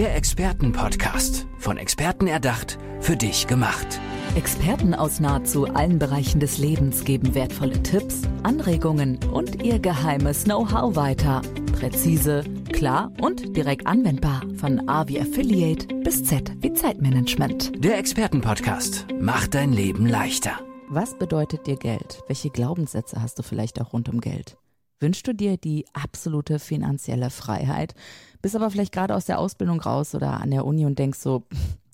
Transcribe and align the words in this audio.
Der 0.00 0.16
Expertenpodcast. 0.16 1.46
Von 1.58 1.76
Experten 1.76 2.26
erdacht, 2.26 2.78
für 3.00 3.16
dich 3.18 3.46
gemacht. 3.46 4.00
Experten 4.34 4.94
aus 4.94 5.20
nahezu 5.20 5.66
allen 5.66 5.98
Bereichen 5.98 6.40
des 6.40 6.56
Lebens 6.56 7.04
geben 7.04 7.34
wertvolle 7.34 7.82
Tipps, 7.82 8.22
Anregungen 8.42 9.22
und 9.30 9.62
ihr 9.62 9.78
geheimes 9.78 10.44
Know-how 10.44 10.96
weiter. 10.96 11.42
Präzise, 11.78 12.44
klar 12.72 13.12
und 13.20 13.54
direkt 13.54 13.86
anwendbar. 13.86 14.40
Von 14.56 14.88
A 14.88 15.06
wie 15.06 15.20
Affiliate 15.20 15.94
bis 15.96 16.24
Z 16.24 16.50
wie 16.62 16.72
Zeitmanagement. 16.72 17.84
Der 17.84 17.98
Expertenpodcast 17.98 19.04
macht 19.20 19.54
dein 19.54 19.74
Leben 19.74 20.06
leichter. 20.06 20.52
Was 20.88 21.18
bedeutet 21.18 21.66
dir 21.66 21.76
Geld? 21.76 22.22
Welche 22.26 22.48
Glaubenssätze 22.48 23.20
hast 23.20 23.38
du 23.38 23.42
vielleicht 23.42 23.78
auch 23.82 23.92
rund 23.92 24.08
um 24.08 24.22
Geld? 24.22 24.56
Wünschst 25.00 25.26
du 25.26 25.34
dir 25.34 25.56
die 25.56 25.86
absolute 25.94 26.58
finanzielle 26.58 27.30
Freiheit? 27.30 27.94
Bist 28.42 28.54
aber 28.54 28.70
vielleicht 28.70 28.92
gerade 28.92 29.16
aus 29.16 29.24
der 29.24 29.38
Ausbildung 29.38 29.80
raus 29.80 30.14
oder 30.14 30.40
an 30.40 30.50
der 30.50 30.66
Uni 30.66 30.84
und 30.84 30.98
denkst 30.98 31.18
so, 31.18 31.44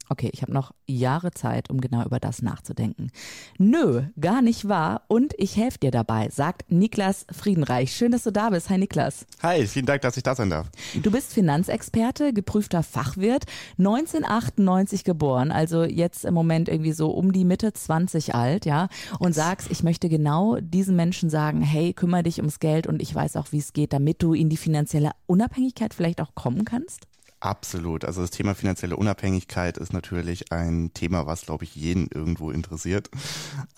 Okay, 0.09 0.31
ich 0.33 0.43
habe 0.43 0.53
noch 0.53 0.73
Jahre 0.87 1.33
Zeit, 1.33 1.69
um 1.71 1.81
genau 1.81 2.05
über 2.05 2.21
das 2.21 2.43
nachzudenken. 2.43 3.11
Nö, 3.59 4.05
gar 4.21 4.41
nicht 4.41 4.69
wahr. 4.69 5.03
Und 5.09 5.35
ich 5.37 5.57
helfe 5.57 5.79
dir 5.79 5.91
dabei, 5.91 6.29
sagt 6.31 6.71
Niklas 6.71 7.27
Friedenreich. 7.33 7.93
Schön, 7.93 8.13
dass 8.13 8.23
du 8.23 8.31
da 8.31 8.51
bist. 8.51 8.71
Hi 8.71 8.79
Niklas. 8.79 9.27
Hi, 9.43 9.67
vielen 9.67 9.87
Dank, 9.87 10.03
dass 10.03 10.17
ich 10.17 10.23
da 10.23 10.35
sein 10.35 10.51
darf. 10.51 10.71
Du 11.03 11.11
bist 11.11 11.33
Finanzexperte, 11.33 12.33
geprüfter 12.33 12.83
Fachwirt, 12.83 13.45
1998 13.79 15.03
geboren, 15.05 15.51
also 15.51 15.85
jetzt 15.85 16.25
im 16.25 16.35
Moment 16.35 16.69
irgendwie 16.69 16.93
so 16.93 17.11
um 17.11 17.33
die 17.33 17.45
Mitte 17.45 17.73
20 17.73 18.35
alt, 18.35 18.67
ja, 18.67 18.89
und 19.19 19.35
sagst, 19.35 19.71
ich 19.71 19.83
möchte 19.83 20.09
genau 20.09 20.57
diesen 20.61 20.97
Menschen 20.97 21.31
sagen, 21.31 21.63
hey, 21.63 21.93
kümmere 21.93 22.23
dich 22.23 22.39
ums 22.39 22.61
Geld 22.61 22.87
und 22.87 23.03
ich 23.03 23.15
weiß 23.15 23.37
auch, 23.37 23.53
wie 23.53 23.59
es 23.59 23.73
geht, 23.73 23.93
damit 23.93 24.23
du 24.23 24.35
in 24.35 24.49
die 24.49 24.57
finanzielle 24.57 25.11
Unabhängigkeit 25.27 25.95
vielleicht 25.95 26.21
auch 26.21 26.35
kommen 26.35 26.65
kannst? 26.65 27.07
Absolut. 27.41 28.05
Also 28.05 28.23
das 28.23 28.31
Thema 28.31 28.55
finanzielle 28.55 28.97
Unabhängigkeit 28.97 29.77
ist 29.77 29.93
natürlich 29.93 30.53
ein 30.53 30.93
Thema, 30.95 31.27
was, 31.27 31.43
glaube 31.43 31.65
ich, 31.65 31.77
jeden 31.77 32.09
irgendwo 32.13 32.51
interessiert. 32.51 33.11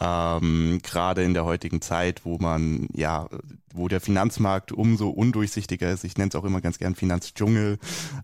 Ähm, 0.00 0.78
Gerade 0.82 1.24
in 1.24 1.34
der 1.34 1.44
heutigen 1.44 1.80
Zeit, 1.80 2.24
wo 2.24 2.38
man, 2.38 2.88
ja, 2.92 3.28
wo 3.78 3.88
der 3.88 4.00
Finanzmarkt 4.00 4.72
umso 4.72 5.08
undurchsichtiger 5.08 5.90
ist. 5.90 6.04
Ich 6.04 6.18
nenne 6.18 6.28
es 6.28 6.34
auch 6.34 6.44
immer 6.44 6.60
ganz 6.60 6.78
gern 6.78 6.94
Finanzdschungel, 6.94 7.78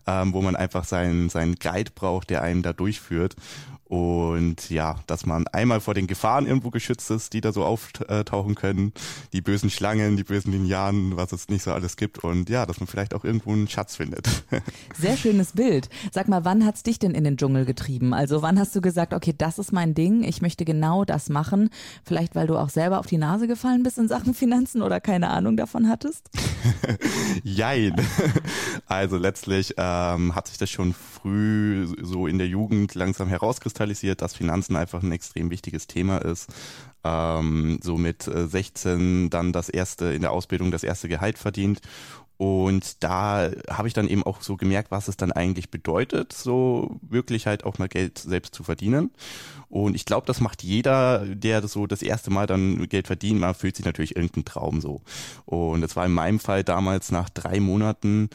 ähm, 0.05 0.33
wo 0.33 0.41
man 0.41 0.55
einfach 0.55 0.83
seinen, 0.83 1.29
seinen 1.29 1.55
Guide 1.55 1.91
braucht, 1.95 2.29
der 2.29 2.43
einem 2.43 2.61
da 2.61 2.73
durchführt. 2.73 3.35
Und 3.87 4.71
ja, 4.71 4.95
dass 5.05 5.27
man 5.27 5.47
einmal 5.47 5.79
vor 5.79 5.93
den 5.93 6.07
Gefahren 6.07 6.47
irgendwo 6.47 6.71
geschützt 6.71 7.11
ist, 7.11 7.33
die 7.33 7.41
da 7.41 7.51
so 7.51 7.63
auftauchen 7.63 8.55
können, 8.55 8.93
die 9.31 9.41
bösen 9.41 9.69
Schlangen, 9.69 10.17
die 10.17 10.23
bösen 10.23 10.51
Lineanen, 10.51 11.17
was 11.17 11.31
es 11.31 11.49
nicht 11.49 11.61
so 11.61 11.71
alles 11.71 11.95
gibt. 11.95 12.23
Und 12.23 12.49
ja, 12.49 12.65
dass 12.65 12.79
man 12.79 12.87
vielleicht 12.87 13.13
auch 13.13 13.23
irgendwo 13.23 13.51
einen 13.51 13.67
Schatz 13.67 13.95
findet. 13.95 14.27
Sehr 14.97 15.15
schönes 15.17 15.51
Bild. 15.51 15.89
Sag 16.11 16.27
mal, 16.27 16.43
wann 16.45 16.65
hat's 16.65 16.81
dich 16.81 16.97
denn 16.97 17.11
in 17.11 17.23
den 17.23 17.37
Dschungel 17.37 17.65
getrieben? 17.65 18.15
Also 18.15 18.41
wann 18.41 18.57
hast 18.57 18.75
du 18.75 18.81
gesagt, 18.81 19.13
okay, 19.13 19.35
das 19.37 19.59
ist 19.59 19.71
mein 19.71 19.93
Ding, 19.93 20.23
ich 20.23 20.41
möchte 20.41 20.65
genau 20.65 21.05
das 21.05 21.29
machen? 21.29 21.69
Vielleicht, 22.03 22.33
weil 22.33 22.47
du 22.47 22.57
auch 22.57 22.69
selber 22.69 22.97
auf 22.99 23.05
die 23.05 23.19
Nase 23.19 23.47
gefallen 23.47 23.83
bist 23.83 23.99
in 23.99 24.07
Sachen 24.07 24.33
Finanzen 24.33 24.81
oder 24.81 24.99
keine 24.99 25.29
Ahnung 25.29 25.44
davon 25.51 25.87
hattest? 25.87 26.29
Jein. 27.43 27.95
Also 28.87 29.17
letztlich 29.17 29.73
ähm, 29.77 30.35
hat 30.35 30.47
sich 30.47 30.57
das 30.57 30.69
schon 30.69 30.93
früh 30.93 31.87
so 32.01 32.27
in 32.27 32.37
der 32.37 32.47
Jugend 32.47 32.95
langsam 32.95 33.27
herauskristallisiert 33.27 34.21
dass 34.21 34.35
Finanzen 34.35 34.75
einfach 34.75 35.03
ein 35.03 35.11
extrem 35.11 35.49
wichtiges 35.49 35.87
Thema 35.87 36.17
ist. 36.17 36.49
Ähm, 37.03 37.79
so 37.83 37.97
mit 37.97 38.23
16 38.23 39.27
äh, 39.27 39.29
dann 39.29 39.53
das 39.53 39.69
erste 39.69 40.05
in 40.05 40.21
der 40.21 40.31
Ausbildung 40.31 40.71
das 40.71 40.83
erste 40.83 41.07
Gehalt 41.07 41.37
verdient 41.37 41.81
und 42.37 43.03
da 43.03 43.49
habe 43.69 43.87
ich 43.87 43.93
dann 43.93 44.07
eben 44.07 44.23
auch 44.23 44.41
so 44.41 44.57
gemerkt, 44.57 44.91
was 44.91 45.07
es 45.07 45.15
dann 45.15 45.31
eigentlich 45.31 45.71
bedeutet, 45.71 46.33
so 46.33 46.99
wirklich 47.01 47.47
halt 47.47 47.63
auch 47.63 47.77
mal 47.77 47.87
Geld 47.87 48.17
selbst 48.17 48.53
zu 48.53 48.63
verdienen. 48.63 49.11
Und 49.69 49.95
ich 49.95 50.05
glaube, 50.05 50.27
das 50.27 50.41
macht 50.41 50.63
jeder, 50.63 51.25
der 51.25 51.65
so 51.67 51.87
das 51.87 52.01
erste 52.01 52.31
Mal 52.31 52.45
dann 52.45 52.87
Geld 52.89 53.07
verdient, 53.07 53.39
man 53.39 53.55
fühlt 53.55 53.75
sich 53.75 53.85
natürlich 53.85 54.15
irgendein 54.15 54.45
Traum 54.45 54.81
so. 54.81 55.01
Und 55.45 55.81
das 55.81 55.95
war 55.95 56.05
in 56.05 56.11
meinem 56.11 56.39
Fall 56.39 56.63
damals 56.63 57.11
nach 57.11 57.29
drei 57.29 57.59
Monaten, 57.59 58.29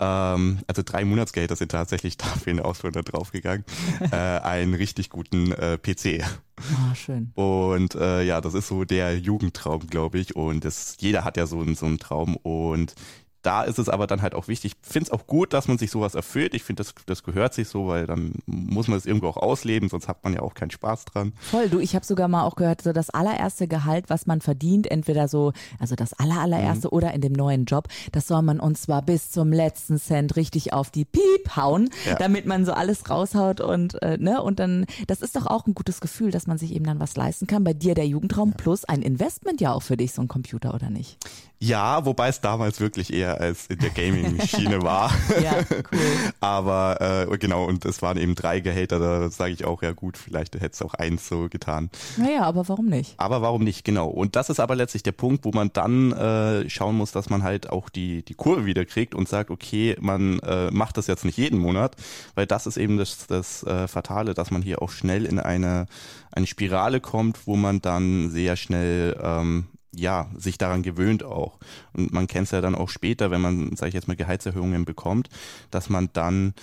ähm, 0.00 0.58
also 0.66 0.82
drei 0.84 1.04
Monatsgelder 1.04 1.56
sind 1.56 1.70
tatsächlich 1.70 2.16
dafür 2.18 2.50
in 2.50 2.56
der 2.58 2.66
Ausbildung 2.66 3.04
draufgegangen, 3.04 3.64
äh, 4.10 4.16
einen 4.16 4.74
richtig 4.74 5.10
guten 5.10 5.52
äh, 5.52 5.78
PC. 5.78 6.24
Ah, 6.56 6.94
schön. 6.94 7.32
Und 7.34 7.94
äh, 7.96 8.22
ja, 8.22 8.40
das 8.40 8.54
ist 8.54 8.68
so 8.68 8.84
der 8.84 9.18
Jugendtraum, 9.18 9.86
glaube 9.88 10.18
ich. 10.18 10.36
Und 10.36 10.64
das, 10.64 10.96
jeder 11.00 11.24
hat 11.24 11.36
ja 11.36 11.46
so, 11.46 11.64
so 11.74 11.86
einen 11.86 11.98
Traum. 11.98 12.36
Und 12.36 12.94
da 13.44 13.62
ist 13.62 13.78
es 13.78 13.88
aber 13.88 14.06
dann 14.06 14.22
halt 14.22 14.34
auch 14.34 14.48
wichtig, 14.48 14.72
ich 14.72 14.90
finde 14.90 15.08
es 15.08 15.12
auch 15.12 15.26
gut, 15.26 15.52
dass 15.52 15.68
man 15.68 15.78
sich 15.78 15.90
sowas 15.90 16.14
erfüllt. 16.14 16.54
Ich 16.54 16.62
finde, 16.62 16.82
das, 16.82 16.94
das 17.06 17.22
gehört 17.22 17.54
sich 17.54 17.68
so, 17.68 17.88
weil 17.88 18.06
dann 18.06 18.32
muss 18.46 18.88
man 18.88 18.96
es 18.96 19.06
irgendwo 19.06 19.28
auch 19.28 19.36
ausleben, 19.36 19.88
sonst 19.88 20.08
hat 20.08 20.24
man 20.24 20.32
ja 20.32 20.40
auch 20.40 20.54
keinen 20.54 20.70
Spaß 20.70 21.04
dran. 21.04 21.32
Voll, 21.38 21.68
du, 21.68 21.78
ich 21.78 21.94
habe 21.94 22.04
sogar 22.04 22.28
mal 22.28 22.44
auch 22.44 22.56
gehört, 22.56 22.82
so 22.82 22.92
das 22.92 23.10
allererste 23.10 23.68
Gehalt, 23.68 24.06
was 24.08 24.26
man 24.26 24.40
verdient, 24.40 24.90
entweder 24.90 25.28
so, 25.28 25.52
also 25.78 25.94
das 25.94 26.14
aller, 26.14 26.40
allererste 26.40 26.88
mhm. 26.88 26.92
oder 26.92 27.12
in 27.12 27.20
dem 27.20 27.34
neuen 27.34 27.66
Job, 27.66 27.88
das 28.12 28.26
soll 28.26 28.42
man 28.42 28.60
uns 28.60 28.82
zwar 28.82 29.02
bis 29.02 29.30
zum 29.30 29.52
letzten 29.52 29.98
Cent 29.98 30.36
richtig 30.36 30.72
auf 30.72 30.90
die 30.90 31.04
Piep 31.04 31.56
hauen, 31.56 31.90
ja. 32.06 32.14
damit 32.14 32.46
man 32.46 32.64
so 32.64 32.72
alles 32.72 33.10
raushaut 33.10 33.60
und, 33.60 34.00
äh, 34.02 34.16
ne, 34.18 34.42
und 34.42 34.58
dann, 34.58 34.86
das 35.06 35.20
ist 35.20 35.36
doch 35.36 35.46
auch 35.46 35.66
ein 35.66 35.74
gutes 35.74 36.00
Gefühl, 36.00 36.30
dass 36.30 36.46
man 36.46 36.56
sich 36.56 36.74
eben 36.74 36.86
dann 36.86 36.98
was 37.00 37.16
leisten 37.16 37.46
kann. 37.46 37.62
Bei 37.64 37.74
dir 37.74 37.94
der 37.94 38.06
Jugendraum 38.06 38.50
ja. 38.50 38.56
plus 38.56 38.84
ein 38.86 39.02
Investment 39.02 39.60
ja 39.60 39.72
auch 39.72 39.82
für 39.82 39.96
dich, 39.96 40.12
so 40.12 40.22
ein 40.22 40.28
Computer, 40.28 40.74
oder 40.74 40.88
nicht? 40.88 41.18
Ja, 41.60 42.04
wobei 42.04 42.28
es 42.28 42.40
damals 42.42 42.80
wirklich 42.80 43.12
eher 43.12 43.33
als 43.40 43.66
in 43.66 43.78
der 43.78 43.90
Gaming-Schiene 43.90 44.82
war. 44.82 45.12
ja, 45.42 45.56
cool. 45.70 46.00
Aber 46.40 47.28
äh, 47.30 47.38
genau, 47.38 47.64
und 47.64 47.84
es 47.84 48.02
waren 48.02 48.16
eben 48.16 48.34
drei 48.34 48.60
Gehälter, 48.60 48.98
da 48.98 49.30
sage 49.30 49.52
ich 49.52 49.64
auch, 49.64 49.82
ja 49.82 49.92
gut, 49.92 50.16
vielleicht 50.16 50.54
hätte 50.54 50.70
es 50.72 50.82
auch 50.82 50.94
eins 50.94 51.28
so 51.28 51.48
getan. 51.48 51.90
Naja, 52.16 52.42
aber 52.42 52.68
warum 52.68 52.86
nicht? 52.86 53.14
Aber 53.18 53.42
warum 53.42 53.64
nicht, 53.64 53.84
genau. 53.84 54.08
Und 54.08 54.36
das 54.36 54.50
ist 54.50 54.60
aber 54.60 54.74
letztlich 54.74 55.02
der 55.02 55.12
Punkt, 55.12 55.44
wo 55.44 55.50
man 55.52 55.70
dann 55.72 56.12
äh, 56.12 56.68
schauen 56.68 56.96
muss, 56.96 57.12
dass 57.12 57.30
man 57.30 57.42
halt 57.42 57.70
auch 57.70 57.88
die, 57.88 58.24
die 58.24 58.34
Kurve 58.34 58.66
wieder 58.66 58.84
kriegt 58.84 59.14
und 59.14 59.28
sagt, 59.28 59.50
okay, 59.50 59.96
man 60.00 60.38
äh, 60.40 60.70
macht 60.70 60.96
das 60.96 61.06
jetzt 61.06 61.24
nicht 61.24 61.38
jeden 61.38 61.58
Monat, 61.58 61.96
weil 62.34 62.46
das 62.46 62.66
ist 62.66 62.76
eben 62.76 62.98
das, 62.98 63.26
das 63.26 63.62
äh, 63.64 63.88
Fatale, 63.88 64.34
dass 64.34 64.50
man 64.50 64.62
hier 64.62 64.82
auch 64.82 64.90
schnell 64.90 65.26
in 65.26 65.38
eine, 65.38 65.86
eine 66.32 66.46
Spirale 66.46 67.00
kommt, 67.00 67.46
wo 67.46 67.56
man 67.56 67.80
dann 67.80 68.30
sehr 68.30 68.56
schnell 68.56 69.18
ähm, 69.22 69.66
ja, 69.96 70.30
sich 70.36 70.58
daran 70.58 70.82
gewöhnt 70.82 71.22
auch. 71.22 71.58
Und 71.92 72.12
man 72.12 72.26
kennt 72.26 72.46
es 72.46 72.50
ja 72.52 72.60
dann 72.60 72.74
auch 72.74 72.88
später, 72.88 73.30
wenn 73.30 73.40
man, 73.40 73.76
sage 73.76 73.88
ich 73.88 73.94
jetzt 73.94 74.08
mal, 74.08 74.16
Gehaltserhöhungen 74.16 74.84
bekommt, 74.84 75.28
dass 75.70 75.88
man 75.88 76.10
dann 76.12 76.54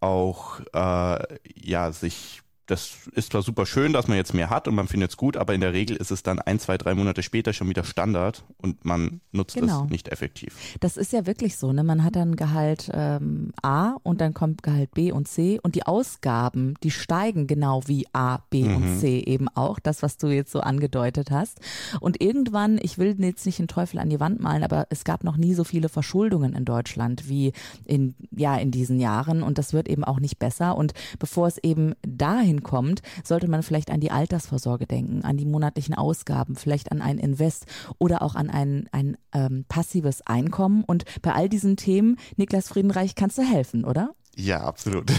auch 0.00 0.60
äh, 0.72 1.38
ja 1.54 1.92
sich 1.92 2.43
das 2.66 2.96
ist 3.12 3.32
zwar 3.32 3.42
super 3.42 3.66
schön, 3.66 3.92
dass 3.92 4.08
man 4.08 4.16
jetzt 4.16 4.32
mehr 4.32 4.48
hat 4.48 4.68
und 4.68 4.74
man 4.74 4.88
findet 4.88 5.10
es 5.10 5.16
gut, 5.16 5.36
aber 5.36 5.54
in 5.54 5.60
der 5.60 5.74
Regel 5.74 5.96
ist 5.96 6.10
es 6.10 6.22
dann 6.22 6.38
ein, 6.38 6.58
zwei, 6.58 6.78
drei 6.78 6.94
Monate 6.94 7.22
später 7.22 7.52
schon 7.52 7.68
wieder 7.68 7.84
Standard 7.84 8.44
und 8.56 8.84
man 8.84 9.20
nutzt 9.32 9.56
genau. 9.56 9.84
es 9.84 9.90
nicht 9.90 10.08
effektiv. 10.08 10.56
Das 10.80 10.96
ist 10.96 11.12
ja 11.12 11.26
wirklich 11.26 11.58
so, 11.58 11.72
ne? 11.72 11.84
Man 11.84 12.02
hat 12.04 12.16
dann 12.16 12.36
Gehalt 12.36 12.90
ähm, 12.94 13.52
A 13.62 13.96
und 14.02 14.20
dann 14.22 14.32
kommt 14.32 14.62
Gehalt 14.62 14.92
B 14.92 15.12
und 15.12 15.28
C 15.28 15.60
und 15.62 15.74
die 15.74 15.86
Ausgaben, 15.86 16.74
die 16.82 16.90
steigen 16.90 17.46
genau 17.46 17.82
wie 17.86 18.06
A, 18.14 18.38
B 18.48 18.62
mhm. 18.62 18.76
und 18.76 18.98
C 18.98 19.18
eben 19.18 19.48
auch, 19.48 19.78
das, 19.78 20.02
was 20.02 20.16
du 20.16 20.28
jetzt 20.28 20.50
so 20.50 20.60
angedeutet 20.60 21.30
hast. 21.30 21.60
Und 22.00 22.22
irgendwann, 22.22 22.78
ich 22.80 22.96
will 22.96 23.16
jetzt 23.18 23.44
nicht 23.44 23.58
den 23.58 23.68
Teufel 23.68 23.98
an 23.98 24.08
die 24.08 24.20
Wand 24.20 24.40
malen, 24.40 24.64
aber 24.64 24.86
es 24.88 25.04
gab 25.04 25.22
noch 25.22 25.36
nie 25.36 25.52
so 25.52 25.64
viele 25.64 25.90
Verschuldungen 25.90 26.54
in 26.54 26.64
Deutschland 26.64 27.28
wie 27.28 27.52
in, 27.84 28.14
ja, 28.30 28.56
in 28.56 28.70
diesen 28.70 28.98
Jahren 28.98 29.42
und 29.42 29.58
das 29.58 29.74
wird 29.74 29.88
eben 29.88 30.04
auch 30.04 30.20
nicht 30.20 30.38
besser. 30.38 30.76
Und 30.78 30.94
bevor 31.18 31.46
es 31.46 31.58
eben 31.58 31.94
dahin 32.02 32.53
kommt, 32.62 33.02
sollte 33.22 33.48
man 33.48 33.62
vielleicht 33.62 33.90
an 33.90 34.00
die 34.00 34.10
Altersvorsorge 34.10 34.86
denken, 34.86 35.22
an 35.24 35.36
die 35.36 35.46
monatlichen 35.46 35.94
Ausgaben, 35.94 36.56
vielleicht 36.56 36.92
an 36.92 37.00
ein 37.00 37.18
Invest 37.18 37.66
oder 37.98 38.22
auch 38.22 38.34
an 38.34 38.50
ein, 38.50 38.88
ein 38.92 39.16
ähm, 39.32 39.64
passives 39.68 40.22
Einkommen. 40.22 40.84
Und 40.84 41.04
bei 41.22 41.32
all 41.32 41.48
diesen 41.48 41.76
Themen, 41.76 42.16
Niklas 42.36 42.68
Friedenreich, 42.68 43.14
kannst 43.14 43.38
du 43.38 43.42
helfen, 43.42 43.84
oder? 43.84 44.14
Ja, 44.36 44.62
absolut. 44.62 45.10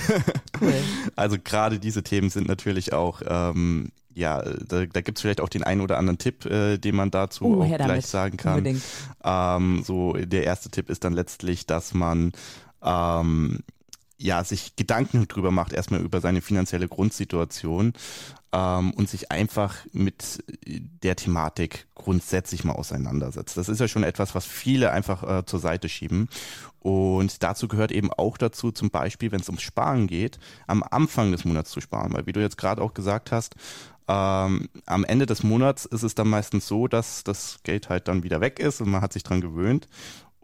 Cool. 0.62 0.74
Also 1.18 1.38
gerade 1.42 1.80
diese 1.80 2.04
Themen 2.04 2.30
sind 2.30 2.48
natürlich 2.48 2.94
auch 2.94 3.21
ähm, 3.27 3.92
ja, 4.15 4.42
da, 4.42 4.86
da 4.86 5.01
gibt 5.01 5.18
es 5.18 5.21
vielleicht 5.21 5.42
auch 5.42 5.50
den 5.50 5.63
einen 5.63 5.81
oder 5.81 5.98
anderen 5.98 6.18
Tipp, 6.18 6.45
äh, 6.45 6.77
den 6.77 6.95
man 6.95 7.12
dazu 7.12 7.45
uh, 7.45 7.62
auch 7.62 7.68
gleich 7.68 7.77
damit. 7.77 8.06
sagen 8.06 8.38
kann. 8.38 8.81
Ähm, 9.24 9.83
so 9.86 10.13
der 10.13 10.45
erste 10.45 10.69
Tipp 10.69 10.89
ist 10.89 11.04
dann 11.04 11.13
letztlich, 11.13 11.65
dass 11.65 11.94
man 11.94 12.31
ähm, 12.81 13.59
ja, 14.17 14.44
sich 14.44 14.75
Gedanken 14.75 15.27
drüber 15.27 15.51
macht, 15.51 15.73
erstmal 15.73 16.01
über 16.01 16.21
seine 16.21 16.41
finanzielle 16.41 16.88
Grundsituation 16.88 17.94
ähm, 18.53 18.91
und 18.94 19.09
sich 19.09 19.31
einfach 19.31 19.75
mit 19.91 20.44
der 21.03 21.15
Thematik 21.15 21.88
grundsätzlich 21.95 22.63
mal 22.63 22.73
auseinandersetzt. 22.73 23.57
Das 23.57 23.67
ist 23.67 23.79
ja 23.79 23.88
schon 23.88 24.03
etwas, 24.03 24.33
was 24.33 24.45
viele 24.45 24.91
einfach 24.91 25.23
äh, 25.23 25.45
zur 25.45 25.59
Seite 25.59 25.89
schieben. 25.89 26.29
Und 26.79 27.44
dazu 27.44 27.67
gehört 27.67 27.91
eben 27.91 28.13
auch 28.13 28.38
dazu, 28.38 28.71
zum 28.71 28.89
Beispiel, 28.89 29.31
wenn 29.31 29.41
es 29.41 29.50
ums 29.50 29.63
Sparen 29.63 30.07
geht, 30.07 30.39
am 30.68 30.83
Anfang 30.83 31.31
des 31.31 31.44
Monats 31.44 31.71
zu 31.71 31.81
sparen. 31.81 32.13
Weil 32.13 32.25
wie 32.25 32.33
du 32.33 32.41
jetzt 32.41 32.57
gerade 32.57 32.81
auch 32.81 32.94
gesagt 32.94 33.31
hast, 33.31 33.56
ähm, 34.07 34.69
am 34.85 35.03
Ende 35.03 35.25
des 35.25 35.44
Monats 35.44 35.85
ist 35.85 36.03
es 36.03 36.15
dann 36.15 36.29
meistens 36.29 36.68
so, 36.68 36.88
dass 36.88 37.23
das 37.23 37.59
Geld 37.63 37.89
halt 37.89 38.07
dann 38.07 38.23
wieder 38.23 38.39
weg 38.39 38.59
ist 38.59 38.81
und 38.81 38.89
man 38.89 39.01
hat 39.01 39.13
sich 39.13 39.23
dran 39.23 39.41
gewöhnt. 39.41 39.88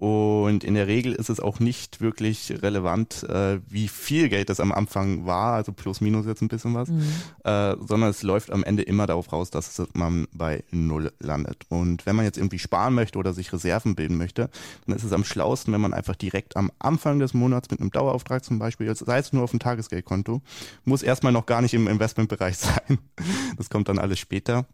Und 0.01 0.63
in 0.63 0.73
der 0.73 0.87
Regel 0.87 1.13
ist 1.13 1.29
es 1.29 1.39
auch 1.39 1.59
nicht 1.59 2.01
wirklich 2.01 2.51
relevant, 2.63 3.21
äh, 3.29 3.59
wie 3.67 3.87
viel 3.87 4.29
Geld 4.29 4.49
das 4.49 4.59
am 4.59 4.71
Anfang 4.71 5.27
war, 5.27 5.53
also 5.53 5.73
plus 5.73 6.01
minus 6.01 6.25
jetzt 6.25 6.41
ein 6.41 6.47
bisschen 6.47 6.73
was, 6.73 6.89
mhm. 6.89 7.03
äh, 7.43 7.75
sondern 7.85 8.09
es 8.09 8.23
läuft 8.23 8.51
am 8.51 8.63
Ende 8.63 8.81
immer 8.81 9.05
darauf 9.05 9.31
raus, 9.31 9.51
dass 9.51 9.79
man 9.93 10.27
bei 10.33 10.63
Null 10.71 11.13
landet. 11.19 11.65
Und 11.69 12.07
wenn 12.07 12.15
man 12.15 12.25
jetzt 12.25 12.39
irgendwie 12.39 12.57
sparen 12.57 12.95
möchte 12.95 13.19
oder 13.19 13.31
sich 13.33 13.53
Reserven 13.53 13.93
bilden 13.93 14.17
möchte, 14.17 14.49
dann 14.87 14.95
ist 14.95 15.03
es 15.03 15.13
am 15.13 15.23
schlausten, 15.23 15.71
wenn 15.71 15.81
man 15.81 15.93
einfach 15.93 16.15
direkt 16.15 16.57
am 16.57 16.71
Anfang 16.79 17.19
des 17.19 17.35
Monats 17.35 17.69
mit 17.69 17.79
einem 17.79 17.91
Dauerauftrag 17.91 18.43
zum 18.43 18.57
Beispiel, 18.57 18.91
sei 18.95 19.19
es 19.19 19.33
nur 19.33 19.43
auf 19.43 19.51
dem 19.51 19.59
Tagesgeldkonto, 19.59 20.41
muss 20.83 21.03
erstmal 21.03 21.31
noch 21.31 21.45
gar 21.45 21.61
nicht 21.61 21.75
im 21.75 21.87
Investmentbereich 21.87 22.57
sein. 22.57 22.97
Das 23.55 23.69
kommt 23.69 23.87
dann 23.87 23.99
alles 23.99 24.17
später 24.17 24.65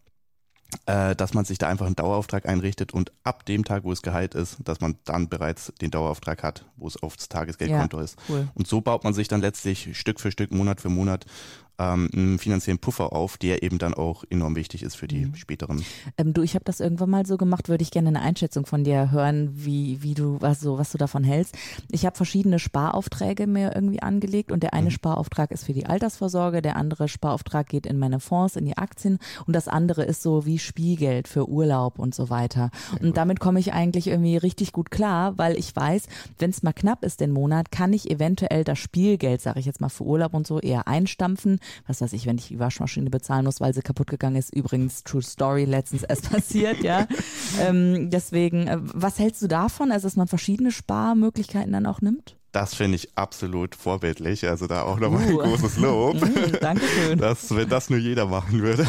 dass 0.85 1.33
man 1.33 1.45
sich 1.45 1.57
da 1.57 1.67
einfach 1.67 1.85
einen 1.85 1.95
Dauerauftrag 1.95 2.45
einrichtet 2.47 2.93
und 2.93 3.11
ab 3.23 3.45
dem 3.45 3.63
Tag, 3.63 3.83
wo 3.83 3.91
es 3.91 4.01
Gehalt 4.01 4.35
ist, 4.35 4.57
dass 4.65 4.81
man 4.81 4.95
dann 5.05 5.29
bereits 5.29 5.71
den 5.81 5.91
Dauerauftrag 5.91 6.43
hat, 6.43 6.65
wo 6.75 6.87
es 6.87 7.01
aufs 7.01 7.29
Tagesgeldkonto 7.29 7.97
ja, 7.97 8.03
ist. 8.03 8.17
Cool. 8.27 8.47
Und 8.53 8.67
so 8.67 8.81
baut 8.81 9.03
man 9.03 9.13
sich 9.13 9.27
dann 9.29 9.39
letztlich 9.41 9.97
Stück 9.97 10.19
für 10.19 10.31
Stück, 10.31 10.51
Monat 10.51 10.81
für 10.81 10.89
Monat 10.89 11.25
ähm, 11.79 12.09
einen 12.13 12.39
finanziellen 12.39 12.79
Puffer 12.79 13.13
auf, 13.13 13.37
der 13.37 13.63
eben 13.63 13.77
dann 13.77 13.93
auch 13.93 14.23
enorm 14.29 14.55
wichtig 14.55 14.83
ist 14.83 14.95
für 14.95 15.07
die 15.07 15.27
mhm. 15.27 15.35
späteren. 15.35 15.83
Ähm, 16.17 16.33
du, 16.33 16.41
ich 16.41 16.55
habe 16.55 16.65
das 16.65 16.79
irgendwann 16.79 17.09
mal 17.09 17.25
so 17.25 17.37
gemacht, 17.37 17.69
würde 17.69 17.83
ich 17.83 17.91
gerne 17.91 18.09
eine 18.09 18.21
Einschätzung 18.21 18.65
von 18.65 18.83
dir 18.83 19.11
hören, 19.11 19.49
wie, 19.53 20.01
wie 20.01 20.13
du, 20.13 20.37
was, 20.41 20.59
so, 20.59 20.77
was 20.77 20.91
du 20.91 20.97
davon 20.97 21.23
hältst. 21.23 21.55
Ich 21.91 22.05
habe 22.05 22.15
verschiedene 22.15 22.59
Sparaufträge 22.59 23.47
mir 23.47 23.75
irgendwie 23.75 24.01
angelegt 24.01 24.51
und 24.51 24.63
der 24.63 24.73
eine 24.73 24.85
mhm. 24.85 24.91
Sparauftrag 24.91 25.51
ist 25.51 25.65
für 25.65 25.73
die 25.73 25.85
Altersvorsorge, 25.85 26.61
der 26.61 26.75
andere 26.75 27.07
Sparauftrag 27.07 27.67
geht 27.67 27.85
in 27.85 27.99
meine 27.99 28.19
Fonds, 28.19 28.55
in 28.55 28.65
die 28.65 28.77
Aktien 28.77 29.19
und 29.45 29.55
das 29.55 29.67
andere 29.67 30.03
ist 30.03 30.21
so 30.21 30.45
wie 30.45 30.59
Spielgeld 30.59 31.27
für 31.27 31.47
Urlaub 31.47 31.99
und 31.99 32.15
so 32.15 32.29
weiter. 32.29 32.71
und 33.01 33.17
damit 33.17 33.39
komme 33.39 33.59
ich 33.59 33.73
eigentlich 33.73 34.07
irgendwie 34.07 34.37
richtig 34.37 34.71
gut 34.71 34.91
klar, 34.91 35.37
weil 35.37 35.57
ich 35.57 35.75
weiß, 35.75 36.07
wenn 36.39 36.49
es 36.49 36.63
mal 36.63 36.73
knapp 36.73 37.03
ist 37.03 37.19
den 37.19 37.31
Monat, 37.31 37.71
kann 37.71 37.93
ich 37.93 38.09
eventuell 38.09 38.63
das 38.63 38.79
Spielgeld, 38.79 39.41
sage 39.41 39.59
ich 39.59 39.65
jetzt 39.65 39.81
mal 39.81 39.89
für 39.89 40.03
Urlaub 40.03 40.33
und 40.33 40.47
so, 40.47 40.59
eher 40.59 40.87
einstampfen 40.87 41.59
was 41.87 42.01
weiß 42.01 42.13
ich, 42.13 42.25
wenn 42.25 42.37
ich 42.37 42.47
die 42.47 42.59
Waschmaschine 42.59 43.09
bezahlen 43.09 43.45
muss, 43.45 43.61
weil 43.61 43.73
sie 43.73 43.81
kaputt 43.81 44.07
gegangen 44.07 44.35
ist. 44.35 44.53
Übrigens, 44.53 45.03
True 45.03 45.21
Story, 45.21 45.65
letztens 45.65 46.03
erst 46.03 46.29
passiert, 46.31 46.83
ja. 46.83 47.07
Ähm, 47.59 48.09
deswegen, 48.09 48.67
äh, 48.67 48.77
was 48.81 49.19
hältst 49.19 49.41
du 49.41 49.47
davon, 49.47 49.91
also 49.91 50.07
dass 50.07 50.15
man 50.15 50.27
verschiedene 50.27 50.71
Sparmöglichkeiten 50.71 51.73
dann 51.73 51.85
auch 51.85 52.01
nimmt? 52.01 52.37
Das 52.51 52.73
finde 52.73 52.95
ich 52.95 53.15
absolut 53.15 53.75
vorbildlich. 53.75 54.47
Also 54.47 54.67
da 54.67 54.81
auch 54.81 54.99
nochmal 54.99 55.31
uh. 55.31 55.41
ein 55.41 55.49
großes 55.49 55.77
Lob. 55.77 56.17
Mm, 56.27 56.59
Dankeschön. 56.59 57.19
Das, 57.19 57.55
wenn 57.55 57.69
das 57.69 57.89
nur 57.89 57.99
jeder 57.99 58.25
machen 58.25 58.61
würde. 58.61 58.87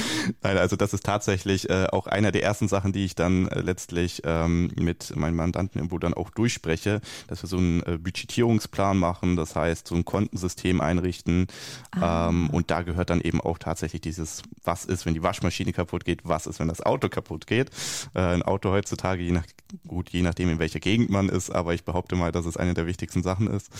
Nein, 0.42 0.58
also 0.58 0.76
das 0.76 0.92
ist 0.92 1.04
tatsächlich 1.04 1.68
äh, 1.70 1.86
auch 1.92 2.06
einer 2.06 2.32
der 2.32 2.42
ersten 2.42 2.68
Sachen, 2.68 2.92
die 2.92 3.04
ich 3.04 3.14
dann 3.14 3.48
äh, 3.48 3.60
letztlich 3.60 4.22
ähm, 4.24 4.70
mit 4.78 5.14
meinen 5.16 5.36
Mandanten 5.36 5.78
irgendwo 5.78 5.98
dann 5.98 6.14
auch 6.14 6.30
durchspreche, 6.30 7.00
dass 7.28 7.42
wir 7.42 7.48
so 7.48 7.58
einen 7.58 7.82
äh, 7.82 7.98
Budgetierungsplan 7.98 8.96
machen, 8.96 9.36
das 9.36 9.56
heißt 9.56 9.88
so 9.88 9.94
ein 9.94 10.04
Kontensystem 10.04 10.80
einrichten 10.80 11.46
ah. 11.92 12.28
ähm, 12.28 12.50
und 12.50 12.70
da 12.70 12.82
gehört 12.82 13.10
dann 13.10 13.20
eben 13.20 13.40
auch 13.40 13.58
tatsächlich 13.58 14.00
dieses, 14.00 14.42
was 14.64 14.84
ist, 14.84 15.06
wenn 15.06 15.14
die 15.14 15.22
Waschmaschine 15.22 15.72
kaputt 15.72 16.04
geht, 16.04 16.20
was 16.24 16.46
ist, 16.46 16.60
wenn 16.60 16.68
das 16.68 16.80
Auto 16.80 17.08
kaputt 17.08 17.46
geht. 17.46 17.70
Äh, 18.14 18.20
ein 18.20 18.42
Auto 18.42 18.70
heutzutage, 18.70 19.22
je 19.22 19.32
nach, 19.32 19.44
gut, 19.86 20.10
je 20.10 20.22
nachdem 20.22 20.50
in 20.50 20.58
welcher 20.58 20.80
Gegend 20.80 21.10
man 21.10 21.28
ist, 21.28 21.50
aber 21.50 21.74
ich 21.74 21.84
behaupte 21.84 22.16
mal, 22.16 22.32
dass 22.32 22.46
es 22.46 22.56
eine 22.56 22.74
der 22.74 22.86
wichtigsten 22.86 23.22
Sachen 23.22 23.48
ist. 23.48 23.70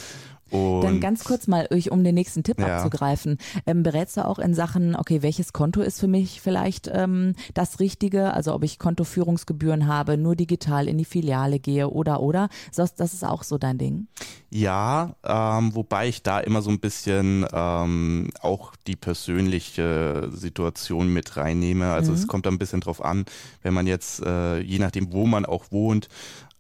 Und 0.51 0.83
Dann 0.83 1.01
ganz 1.01 1.25
kurz 1.25 1.49
mal, 1.49 1.69
um 1.91 2.05
den 2.05 2.15
nächsten 2.15 2.45
Tipp 2.45 2.61
ja. 2.61 2.77
abzugreifen. 2.77 3.39
Ähm, 3.67 3.83
berätst 3.83 4.17
du 4.17 4.25
auch 4.25 4.39
in 4.39 4.55
Sachen, 4.55 4.95
okay, 4.95 5.23
welches 5.23 5.53
Konto 5.53 5.81
ist 5.81 5.99
für 5.99 6.07
mich 6.07 6.41
vielleicht 6.41 6.89
ähm, 6.93 7.35
das 7.55 7.81
Richtige? 7.81 8.33
Also 8.33 8.55
ob 8.55 8.63
ich 8.63 8.79
Kontoführungsgebühren 8.79 9.87
habe, 9.87 10.17
nur 10.17 10.37
digital 10.37 10.89
in 10.89 10.99
die 10.99 11.05
Filiale 11.05 11.59
gehe 11.59 11.91
oder 11.91 12.21
oder. 12.21 12.49
Das, 12.75 12.95
das 12.95 13.13
ist 13.13 13.25
auch 13.25 13.43
so 13.43 13.59
dein 13.59 13.79
Ding? 13.79 14.07
Ja, 14.51 15.17
ähm, 15.25 15.75
wobei 15.75 16.09
ich 16.09 16.23
da 16.23 16.39
immer 16.39 16.63
so 16.63 16.71
ein 16.71 16.79
bisschen 16.79 17.45
ähm, 17.53 18.31
auch 18.41 18.75
die 18.87 18.97
persönliche 18.97 20.31
Situation 20.33 21.13
mit 21.13 21.37
reinnehme. 21.37 21.93
Also 21.93 22.13
mhm. 22.13 22.19
es 22.19 22.27
kommt 22.29 22.47
da 22.47 22.51
ein 22.51 22.59
bisschen 22.59 22.81
drauf 22.81 23.05
an, 23.05 23.25
wenn 23.63 23.75
man 23.75 23.87
jetzt, 23.87 24.23
äh, 24.25 24.61
je 24.61 24.79
nachdem, 24.79 25.13
wo 25.13 25.27
man 25.27 25.45
auch 25.45 25.65
wohnt, 25.71 26.09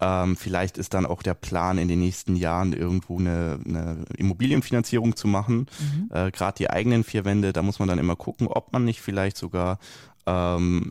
ähm, 0.00 0.36
vielleicht 0.36 0.78
ist 0.78 0.94
dann 0.94 1.06
auch 1.06 1.22
der 1.22 1.34
Plan 1.34 1.78
in 1.78 1.88
den 1.88 2.00
nächsten 2.00 2.36
Jahren 2.36 2.72
irgendwo 2.72 3.18
eine, 3.18 3.58
eine 3.64 4.04
Immobilienfinanzierung 4.16 5.16
zu 5.16 5.26
machen. 5.28 5.66
Mhm. 5.78 6.10
Äh, 6.12 6.30
Gerade 6.30 6.58
die 6.58 6.70
eigenen 6.70 7.04
vier 7.04 7.24
Wände, 7.24 7.52
da 7.52 7.62
muss 7.62 7.78
man 7.78 7.88
dann 7.88 7.98
immer 7.98 8.16
gucken, 8.16 8.46
ob 8.46 8.72
man 8.72 8.84
nicht 8.84 9.00
vielleicht 9.00 9.36
sogar 9.36 9.78
ähm, 10.26 10.90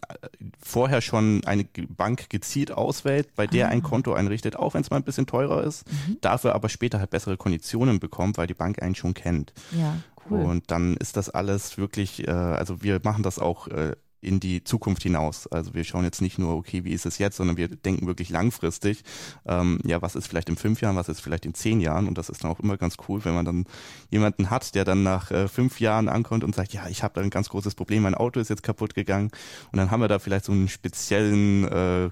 vorher 0.63 1.01
schon 1.01 1.43
eine 1.45 1.65
Bank 1.65 2.29
gezielt 2.29 2.71
auswählt, 2.71 3.35
bei 3.35 3.47
der 3.47 3.67
ah. 3.67 3.71
ein 3.71 3.83
Konto 3.83 4.13
einrichtet, 4.13 4.55
auch 4.55 4.73
wenn 4.73 4.81
es 4.81 4.89
mal 4.89 4.97
ein 4.97 5.03
bisschen 5.03 5.27
teurer 5.27 5.63
ist, 5.63 5.85
mhm. 5.91 6.17
dafür 6.21 6.55
aber 6.55 6.69
später 6.69 6.99
halt 6.99 7.09
bessere 7.09 7.37
Konditionen 7.37 7.99
bekommt, 7.99 8.37
weil 8.37 8.47
die 8.47 8.53
Bank 8.53 8.81
einen 8.81 8.95
schon 8.95 9.13
kennt. 9.13 9.53
Ja. 9.71 9.97
Cool. 10.29 10.41
Und 10.41 10.71
dann 10.71 10.97
ist 10.97 11.17
das 11.17 11.29
alles 11.29 11.77
wirklich, 11.77 12.27
äh, 12.27 12.31
also 12.31 12.81
wir 12.81 12.99
machen 13.03 13.21
das 13.21 13.37
auch 13.37 13.67
äh, 13.67 13.95
in 14.21 14.39
die 14.39 14.63
Zukunft 14.63 15.03
hinaus. 15.03 15.47
Also 15.47 15.73
wir 15.73 15.83
schauen 15.83 16.03
jetzt 16.03 16.21
nicht 16.21 16.39
nur, 16.39 16.55
okay, 16.55 16.83
wie 16.83 16.91
ist 16.91 17.05
es 17.05 17.17
jetzt, 17.17 17.37
sondern 17.37 17.57
wir 17.57 17.67
denken 17.67 18.07
wirklich 18.07 18.29
langfristig. 18.29 19.03
Ähm, 19.45 19.79
ja, 19.85 20.01
was 20.01 20.15
ist 20.15 20.27
vielleicht 20.27 20.49
in 20.49 20.57
fünf 20.57 20.81
Jahren, 20.81 20.95
was 20.95 21.09
ist 21.09 21.21
vielleicht 21.21 21.45
in 21.45 21.53
zehn 21.53 21.79
Jahren? 21.81 22.07
Und 22.07 22.17
das 22.17 22.29
ist 22.29 22.43
dann 22.43 22.51
auch 22.51 22.59
immer 22.59 22.77
ganz 22.77 22.97
cool, 23.07 23.23
wenn 23.23 23.35
man 23.35 23.45
dann 23.45 23.65
jemanden 24.09 24.49
hat, 24.49 24.75
der 24.75 24.85
dann 24.85 25.03
nach 25.03 25.31
äh, 25.31 25.47
fünf 25.47 25.79
Jahren 25.79 26.09
ankommt 26.09 26.43
und 26.43 26.55
sagt, 26.55 26.73
ja, 26.73 26.87
ich 26.87 27.03
habe 27.03 27.13
da 27.13 27.21
ein 27.21 27.29
ganz 27.29 27.49
großes 27.49 27.75
Problem, 27.75 28.03
mein 28.03 28.15
Auto 28.15 28.39
ist 28.39 28.49
jetzt 28.49 28.63
kaputt 28.63 28.95
gegangen. 28.95 29.31
Und 29.71 29.77
dann 29.77 29.91
haben 29.91 30.01
wir 30.01 30.07
da 30.07 30.19
vielleicht 30.19 30.45
so 30.45 30.51
einen 30.51 30.67
speziellen 30.67 31.65
äh, 31.65 32.09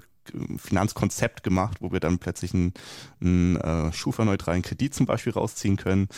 Finanzkonzept 0.56 1.42
gemacht, 1.42 1.78
wo 1.80 1.92
wir 1.92 2.00
dann 2.00 2.18
plötzlich 2.18 2.54
einen, 2.54 2.72
einen 3.20 3.56
äh, 3.56 3.92
Schufa-neutralen 3.92 4.62
Kredit 4.62 4.94
zum 4.94 5.06
Beispiel 5.06 5.32
rausziehen 5.32 5.76
können. 5.76 6.08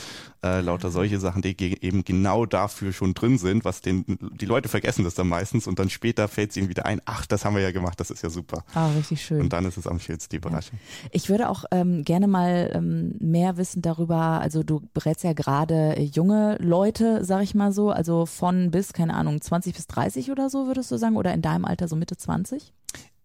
Äh, 0.43 0.61
lauter 0.61 0.91
solche 0.91 1.19
Sachen, 1.19 1.43
die 1.43 1.57
eben 1.83 2.05
genau 2.05 2.47
dafür 2.47 2.93
schon 2.93 3.15
drin 3.15 3.39
sind, 3.39 3.65
was 3.65 3.81
den, 3.81 4.05
die 4.07 4.47
Leute 4.47 4.69
vergessen 4.69 5.05
das 5.05 5.15
dann 5.15 5.29
meistens 5.29 5.67
und 5.67 5.79
dann 5.79 5.91
später 5.91 6.29
fällt 6.29 6.51
es 6.51 6.57
ihnen 6.57 6.69
wieder 6.69 6.87
ein, 6.87 7.01
ach, 7.05 7.27
das 7.27 7.45
haben 7.45 7.57
wir 7.57 7.63
ja 7.63 7.73
gemacht, 7.73 7.99
das 7.99 8.11
ist 8.11 8.23
ja 8.23 8.31
super. 8.31 8.65
Ah, 8.75 8.91
richtig 8.91 9.25
schön. 9.25 9.41
Und 9.41 9.53
dann 9.53 9.65
ist 9.65 9.77
es 9.77 9.87
am 9.87 9.99
schönsten 9.99 10.31
die 10.31 10.37
Überraschung. 10.37 10.79
Ja. 11.03 11.09
Ich 11.13 11.29
würde 11.29 11.49
auch 11.49 11.65
ähm, 11.71 12.05
gerne 12.05 12.29
mal 12.29 12.71
ähm, 12.75 13.15
mehr 13.19 13.57
wissen 13.57 13.83
darüber, 13.83 14.41
also 14.41 14.63
du 14.63 14.83
berätst 14.95 15.25
ja 15.25 15.33
gerade 15.33 16.01
junge 16.01 16.57
Leute, 16.61 17.25
sag 17.25 17.43
ich 17.43 17.55
mal 17.55 17.73
so, 17.73 17.91
also 17.91 18.27
von 18.27 18.71
bis, 18.71 18.93
keine 18.93 19.15
Ahnung, 19.15 19.41
20 19.41 19.75
bis 19.75 19.87
30 19.87 20.31
oder 20.31 20.51
so, 20.51 20.67
würdest 20.67 20.91
du 20.91 20.97
sagen, 20.97 21.17
oder 21.17 21.33
in 21.33 21.43
deinem 21.43 21.65
Alter 21.65 21.89
so 21.89 21.97
Mitte 21.97 22.17
20? 22.17 22.73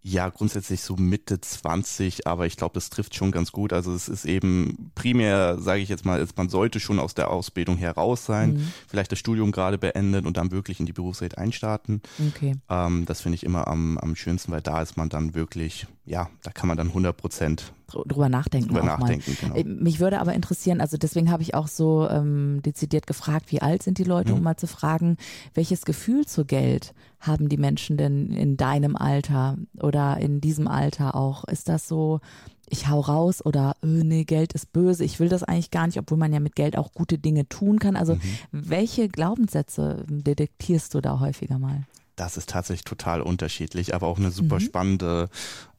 Ja, 0.03 0.29
grundsätzlich 0.29 0.81
so 0.81 0.95
Mitte 0.95 1.39
20, 1.39 2.25
aber 2.25 2.47
ich 2.47 2.57
glaube, 2.57 2.73
das 2.73 2.89
trifft 2.89 3.15
schon 3.15 3.31
ganz 3.31 3.51
gut. 3.51 3.71
Also 3.71 3.93
es 3.93 4.09
ist 4.09 4.25
eben 4.25 4.91
primär, 4.95 5.59
sage 5.59 5.81
ich 5.81 5.89
jetzt 5.89 6.05
mal, 6.05 6.25
man 6.35 6.49
sollte 6.49 6.79
schon 6.79 6.99
aus 6.99 7.13
der 7.13 7.29
Ausbildung 7.29 7.77
heraus 7.77 8.25
sein, 8.25 8.53
mhm. 8.53 8.73
vielleicht 8.87 9.11
das 9.11 9.19
Studium 9.19 9.51
gerade 9.51 9.77
beendet 9.77 10.25
und 10.25 10.37
dann 10.37 10.51
wirklich 10.51 10.79
in 10.79 10.87
die 10.87 10.93
Berufswelt 10.93 11.37
einstarten. 11.37 12.01
Okay. 12.29 12.55
Ähm, 12.67 13.05
das 13.05 13.21
finde 13.21 13.35
ich 13.35 13.43
immer 13.43 13.67
am, 13.67 13.99
am 13.99 14.15
schönsten, 14.15 14.51
weil 14.51 14.61
da 14.61 14.81
ist 14.81 14.97
man 14.97 15.09
dann 15.09 15.35
wirklich, 15.35 15.85
ja, 16.05 16.29
da 16.41 16.51
kann 16.51 16.67
man 16.67 16.77
dann 16.77 16.87
100 16.87 17.15
Prozent 17.15 17.73
drüber 18.07 18.29
nachdenken. 18.29 18.69
Drüber 18.69 18.83
nachdenken, 18.83 19.37
genau. 19.39 19.55
Äh, 19.55 19.63
mich 19.63 19.99
würde 19.99 20.19
aber 20.19 20.33
interessieren, 20.33 20.81
also 20.81 20.97
deswegen 20.97 21.31
habe 21.31 21.43
ich 21.43 21.53
auch 21.55 21.67
so 21.67 22.07
ähm, 22.09 22.61
dezidiert 22.63 23.07
gefragt, 23.07 23.51
wie 23.51 23.61
alt 23.61 23.83
sind 23.83 23.97
die 23.97 24.03
Leute, 24.03 24.31
mhm. 24.31 24.37
um 24.37 24.43
mal 24.43 24.57
zu 24.57 24.67
fragen, 24.67 25.17
welches 25.53 25.85
Gefühl 25.85 26.25
zu 26.25 26.45
Geld 26.45 26.93
haben 27.19 27.49
die 27.49 27.57
Menschen 27.57 27.97
denn 27.97 28.31
in 28.31 28.57
deinem 28.57 28.95
Alter 28.95 29.57
oder 29.79 30.17
in 30.17 30.41
diesem 30.41 30.67
Alter 30.67 31.15
auch? 31.15 31.43
Ist 31.45 31.69
das 31.69 31.87
so, 31.87 32.19
ich 32.71 32.87
hau 32.87 32.99
raus 32.99 33.45
oder 33.45 33.75
öh, 33.83 34.03
nee, 34.03 34.23
Geld 34.23 34.53
ist 34.53 34.71
böse, 34.73 35.03
ich 35.03 35.19
will 35.19 35.29
das 35.29 35.43
eigentlich 35.43 35.71
gar 35.71 35.85
nicht, 35.85 35.99
obwohl 35.99 36.17
man 36.17 36.33
ja 36.33 36.39
mit 36.39 36.55
Geld 36.55 36.77
auch 36.77 36.93
gute 36.93 37.17
Dinge 37.17 37.47
tun 37.47 37.79
kann. 37.79 37.95
Also 37.95 38.15
mhm. 38.15 38.21
welche 38.51 39.09
Glaubenssätze 39.09 40.05
detektierst 40.07 40.93
du 40.93 41.01
da 41.01 41.19
häufiger 41.19 41.59
mal? 41.59 41.83
Das 42.15 42.37
ist 42.37 42.49
tatsächlich 42.49 42.83
total 42.83 43.21
unterschiedlich, 43.21 43.95
aber 43.95 44.07
auch 44.07 44.19
eine 44.19 44.31
super 44.31 44.55
mhm. 44.55 44.59
spannende 44.59 45.29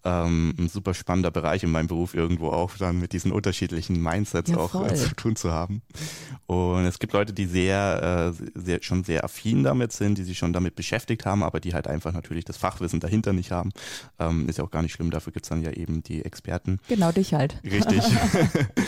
ähm, 0.04 0.54
ein 0.58 0.68
super 0.68 0.94
spannender 0.94 1.30
Bereich 1.30 1.62
in 1.62 1.70
meinem 1.70 1.86
Beruf 1.86 2.14
irgendwo 2.14 2.48
auch 2.48 2.76
dann 2.76 2.98
mit 2.98 3.12
diesen 3.12 3.32
unterschiedlichen 3.32 4.00
Mindsets 4.02 4.50
ja, 4.50 4.56
auch 4.56 4.86
äh, 4.86 4.94
zu 4.94 5.14
tun 5.14 5.36
zu 5.36 5.52
haben. 5.52 5.82
Und 6.46 6.84
es 6.84 6.98
gibt 6.98 7.12
Leute, 7.12 7.32
die 7.32 7.46
sehr, 7.46 8.34
äh, 8.38 8.50
sehr, 8.54 8.82
schon 8.82 9.04
sehr 9.04 9.24
affin 9.24 9.62
damit 9.62 9.92
sind, 9.92 10.18
die 10.18 10.24
sich 10.24 10.38
schon 10.38 10.52
damit 10.52 10.74
beschäftigt 10.74 11.24
haben, 11.24 11.42
aber 11.42 11.60
die 11.60 11.74
halt 11.74 11.86
einfach 11.86 12.12
natürlich 12.12 12.44
das 12.44 12.56
Fachwissen 12.56 13.00
dahinter 13.00 13.32
nicht 13.32 13.52
haben. 13.52 13.70
Ähm, 14.18 14.48
ist 14.48 14.58
ja 14.58 14.64
auch 14.64 14.70
gar 14.70 14.82
nicht 14.82 14.92
schlimm, 14.92 15.10
dafür 15.10 15.32
gibt's 15.32 15.48
dann 15.48 15.62
ja 15.62 15.70
eben 15.70 16.02
die 16.02 16.24
Experten. 16.24 16.80
Genau, 16.88 17.12
dich 17.12 17.34
halt. 17.34 17.60
Richtig. 17.64 18.02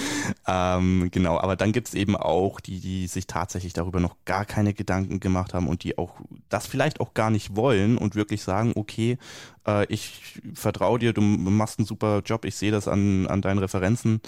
ähm, 0.46 1.08
genau, 1.10 1.38
aber 1.38 1.56
dann 1.56 1.72
gibt's 1.72 1.94
eben 1.94 2.16
auch 2.16 2.60
die, 2.60 2.80
die 2.80 3.06
sich 3.06 3.26
tatsächlich 3.26 3.72
darüber 3.72 4.00
noch 4.00 4.16
gar 4.24 4.44
keine 4.44 4.74
Gedanken 4.74 5.20
gemacht 5.20 5.54
haben 5.54 5.68
und 5.68 5.84
die 5.84 5.96
auch 5.96 6.14
das 6.48 6.66
vielleicht 6.66 7.00
auch 7.00 7.14
gar 7.14 7.30
nicht 7.30 7.56
wollen 7.56 7.98
und 7.98 8.14
wirklich 8.14 8.42
sagen, 8.42 8.72
okay, 8.74 9.18
äh, 9.66 9.86
ich 9.92 10.40
vertraue 10.54 10.98
dir, 10.98 11.12
du 11.12 11.20
machst 11.20 11.78
einen 11.78 11.86
super 11.86 12.22
Job, 12.24 12.44
ich 12.44 12.56
sehe 12.56 12.70
das 12.70 12.88
an, 12.88 13.26
an 13.26 13.42
deinen 13.42 13.58
Referenzen. 13.58 14.20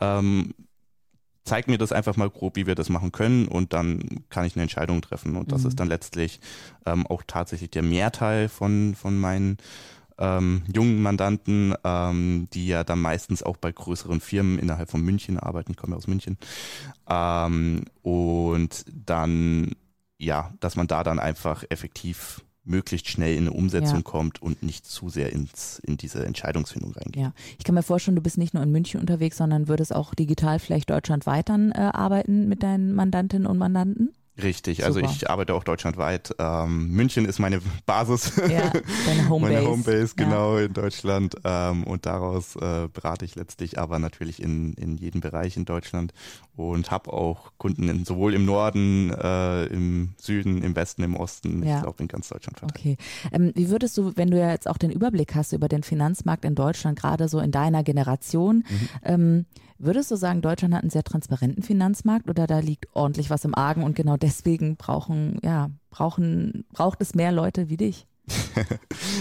Ähm, 0.00 0.54
zeig 1.44 1.68
mir 1.68 1.78
das 1.78 1.92
einfach 1.92 2.16
mal 2.16 2.30
grob, 2.30 2.56
wie 2.56 2.66
wir 2.66 2.74
das 2.74 2.88
machen 2.88 3.12
können 3.12 3.46
und 3.48 3.72
dann 3.72 4.24
kann 4.30 4.46
ich 4.46 4.56
eine 4.56 4.62
Entscheidung 4.62 5.02
treffen. 5.02 5.36
Und 5.36 5.52
das 5.52 5.62
mhm. 5.62 5.68
ist 5.68 5.80
dann 5.80 5.88
letztlich 5.88 6.40
ähm, 6.86 7.06
auch 7.06 7.22
tatsächlich 7.26 7.70
der 7.70 7.82
Mehrteil 7.82 8.48
von, 8.48 8.94
von 8.94 9.18
meinen 9.18 9.58
ähm, 10.16 10.62
jungen 10.72 11.02
Mandanten, 11.02 11.74
ähm, 11.84 12.48
die 12.52 12.68
ja 12.68 12.84
dann 12.84 13.00
meistens 13.00 13.42
auch 13.42 13.56
bei 13.56 13.72
größeren 13.72 14.20
Firmen 14.20 14.58
innerhalb 14.58 14.90
von 14.90 15.02
München 15.02 15.38
arbeiten. 15.38 15.72
Ich 15.72 15.76
komme 15.76 15.92
ja 15.92 15.98
aus 15.98 16.06
München. 16.06 16.38
Ähm, 17.08 17.84
und 18.02 18.84
dann, 18.88 19.72
ja, 20.18 20.52
dass 20.60 20.76
man 20.76 20.86
da 20.86 21.02
dann 21.02 21.18
einfach 21.18 21.64
effektiv 21.68 22.42
möglichst 22.64 23.08
schnell 23.08 23.34
in 23.36 23.42
eine 23.46 23.52
Umsetzung 23.52 23.96
Ja. 23.98 24.02
kommt 24.02 24.40
und 24.42 24.62
nicht 24.62 24.86
zu 24.86 25.08
sehr 25.08 25.32
ins, 25.32 25.80
in 25.80 25.96
diese 25.96 26.24
Entscheidungsfindung 26.24 26.92
reingeht. 26.92 27.22
Ja, 27.22 27.32
ich 27.58 27.64
kann 27.64 27.74
mir 27.74 27.82
vorstellen, 27.82 28.16
du 28.16 28.22
bist 28.22 28.38
nicht 28.38 28.54
nur 28.54 28.62
in 28.62 28.72
München 28.72 29.00
unterwegs, 29.00 29.36
sondern 29.36 29.68
würdest 29.68 29.94
auch 29.94 30.14
digital 30.14 30.58
vielleicht 30.58 30.90
deutschlandweit 30.90 31.48
dann 31.48 31.72
äh, 31.72 31.90
arbeiten 31.92 32.48
mit 32.48 32.62
deinen 32.62 32.94
Mandantinnen 32.94 33.46
und 33.46 33.58
Mandanten? 33.58 34.14
Richtig, 34.42 34.84
also 34.84 34.98
Super. 34.98 35.12
ich 35.12 35.30
arbeite 35.30 35.54
auch 35.54 35.62
deutschlandweit. 35.62 36.34
Ähm, 36.40 36.88
München 36.88 37.24
ist 37.24 37.38
meine 37.38 37.60
Basis. 37.86 38.32
Ja, 38.36 38.72
deine 39.06 39.28
Homebase. 39.28 39.52
Meine 39.54 39.66
Homebase, 39.68 40.14
Ja. 40.18 40.24
genau, 40.24 40.56
in 40.56 40.72
Deutschland. 40.72 41.36
Ähm, 41.44 41.84
und 41.84 42.04
daraus 42.04 42.56
äh, 42.56 42.88
berate 42.92 43.24
ich 43.24 43.36
letztlich 43.36 43.78
aber 43.78 44.00
natürlich 44.00 44.42
in, 44.42 44.72
in 44.74 44.96
jedem 44.96 45.20
Bereich 45.20 45.56
in 45.56 45.64
Deutschland 45.66 46.12
und 46.56 46.90
habe 46.90 47.12
auch 47.12 47.52
Kunden 47.58 47.88
in, 47.88 48.04
sowohl 48.04 48.34
im 48.34 48.44
Norden, 48.44 49.10
äh, 49.12 49.66
im 49.66 50.14
Süden, 50.18 50.62
im 50.62 50.74
Westen, 50.74 51.04
im 51.04 51.14
Osten, 51.14 51.62
Ja. 51.64 51.76
ich 51.76 51.82
glaube 51.82 52.02
in 52.02 52.08
ganz 52.08 52.28
Deutschland 52.28 52.58
verteilt. 52.58 52.80
Okay. 52.80 52.96
Ähm, 53.32 53.52
wie 53.54 53.70
würdest 53.70 53.96
du, 53.98 54.16
wenn 54.16 54.30
du 54.32 54.38
ja 54.38 54.50
jetzt 54.50 54.68
auch 54.68 54.78
den 54.78 54.90
Überblick 54.90 55.36
hast 55.36 55.52
über 55.52 55.68
den 55.68 55.84
Finanzmarkt 55.84 56.44
in 56.44 56.56
Deutschland, 56.56 56.98
gerade 56.98 57.28
so 57.28 57.38
in 57.38 57.52
deiner 57.52 57.84
Generation, 57.84 58.64
Mhm. 58.68 58.88
ähm, 59.04 59.46
würdest 59.78 60.10
du 60.10 60.16
sagen, 60.16 60.42
Deutschland 60.42 60.74
hat 60.74 60.82
einen 60.82 60.90
sehr 60.90 61.04
transparenten 61.04 61.62
Finanzmarkt 61.62 62.28
oder 62.28 62.46
da 62.46 62.58
liegt 62.60 62.86
ordentlich 62.94 63.30
was 63.30 63.44
im 63.44 63.54
Argen 63.54 63.82
und 63.82 63.96
genau 63.96 64.16
deswegen 64.16 64.76
brauchen, 64.76 65.38
ja, 65.42 65.70
brauchen, 65.90 66.64
braucht 66.72 67.00
es 67.00 67.14
mehr 67.14 67.32
Leute 67.32 67.68
wie 67.68 67.76
dich? 67.76 68.06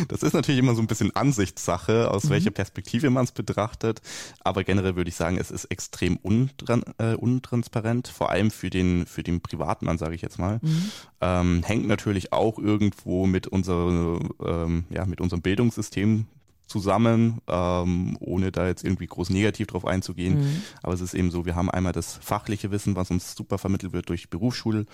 Das 0.07 0.23
ist 0.23 0.33
natürlich 0.33 0.59
immer 0.59 0.75
so 0.75 0.81
ein 0.81 0.87
bisschen 0.87 1.15
Ansichtssache, 1.15 2.09
aus 2.09 2.25
Mhm. 2.25 2.29
welcher 2.29 2.51
Perspektive 2.51 3.09
man 3.09 3.25
es 3.25 3.31
betrachtet. 3.31 4.01
Aber 4.39 4.63
generell 4.63 4.95
würde 4.95 5.09
ich 5.09 5.15
sagen, 5.15 5.37
es 5.37 5.51
ist 5.51 5.65
extrem 5.65 6.17
untran 6.17 6.83
äh, 6.97 7.13
untransparent, 7.15 8.07
vor 8.07 8.29
allem 8.29 8.49
für 8.51 8.69
den, 8.69 9.05
für 9.05 9.23
den 9.23 9.41
Privatmann, 9.41 9.97
sage 9.97 10.15
ich 10.15 10.21
jetzt 10.21 10.39
mal. 10.39 10.59
Mhm. 10.61 10.91
Ähm, 11.21 11.63
hängt 11.65 11.87
natürlich 11.87 12.33
auch 12.33 12.57
irgendwo 12.57 13.25
mit, 13.25 13.47
unserer, 13.47 14.19
ähm, 14.45 14.85
ja, 14.89 15.05
mit 15.05 15.21
unserem 15.21 15.41
Bildungssystem 15.41 16.25
zusammen, 16.73 17.39
ähm, 17.47 18.17
ohne 18.19 18.51
da 18.51 18.65
jetzt 18.65 18.83
irgendwie 18.83 19.05
groß 19.05 19.29
negativ 19.29 19.67
drauf 19.67 19.85
einzugehen. 19.85 20.39
Mhm. 20.39 20.61
Aber 20.81 20.93
es 20.93 21.01
ist 21.01 21.13
eben 21.13 21.29
so, 21.29 21.45
wir 21.45 21.55
haben 21.55 21.69
einmal 21.69 21.93
das 21.93 22.15
fachliche 22.15 22.71
Wissen, 22.71 22.95
was 22.95 23.11
uns 23.11 23.35
super 23.35 23.59
vermittelt 23.59 23.93
wird 23.93 24.09
durch 24.09 24.31
Berufsschule, 24.31 24.87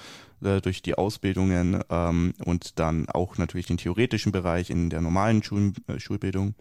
äh, 0.44 0.60
durch 0.60 0.82
die 0.82 0.96
Ausbildungen 0.96 1.82
ähm, 1.90 2.34
und 2.44 2.80
dann 2.80 3.08
auch 3.08 3.38
natürlich 3.38 3.68
den 3.68 3.78
theoretischen 3.78 4.34
Bereich 4.34 4.70
in 4.70 4.90
der 4.90 5.00
normalen 5.00 5.42
Schul 5.42 5.72
äh, 5.88 6.00
Schulbildung. 6.00 6.54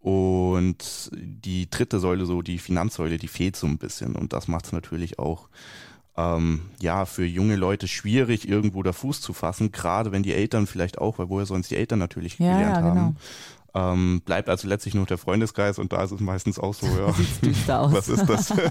Und 0.00 1.10
die 1.12 1.68
dritte 1.68 2.00
Säule, 2.00 2.24
so 2.24 2.40
die 2.40 2.58
Finanzsäule, 2.58 3.18
die 3.18 3.28
fehlt 3.28 3.56
so 3.56 3.66
ein 3.66 3.76
bisschen. 3.76 4.16
Und 4.16 4.32
das 4.32 4.48
macht 4.48 4.64
es 4.64 4.72
natürlich 4.72 5.18
auch 5.18 5.50
ähm, 6.18 6.62
ja, 6.80 7.06
für 7.06 7.24
junge 7.24 7.54
Leute 7.54 7.86
schwierig, 7.86 8.48
irgendwo 8.48 8.82
da 8.82 8.92
Fuß 8.92 9.20
zu 9.20 9.32
fassen, 9.32 9.70
gerade 9.70 10.10
wenn 10.10 10.24
die 10.24 10.34
Eltern 10.34 10.66
vielleicht 10.66 10.98
auch, 10.98 11.18
weil 11.18 11.28
woher 11.28 11.46
sollen 11.46 11.60
es 11.60 11.68
die 11.68 11.76
Eltern 11.76 12.00
natürlich 12.00 12.38
Ja, 12.40 12.54
gelernt 12.54 12.74
ja, 12.76 12.80
genau. 12.80 13.00
haben. 13.00 13.16
Ähm, 13.74 14.22
bleibt 14.24 14.48
also 14.48 14.66
letztlich 14.66 14.94
nur 14.94 15.04
der 15.06 15.18
Freundeskreis 15.18 15.78
und 15.78 15.92
da 15.92 16.02
ist 16.02 16.10
es 16.10 16.20
meistens 16.20 16.58
auch 16.58 16.74
so, 16.74 16.86
ja, 16.98 17.14
düster 17.42 17.80
aus. 17.82 17.92
was 17.92 18.08
ist 18.08 18.26
das? 18.28 18.52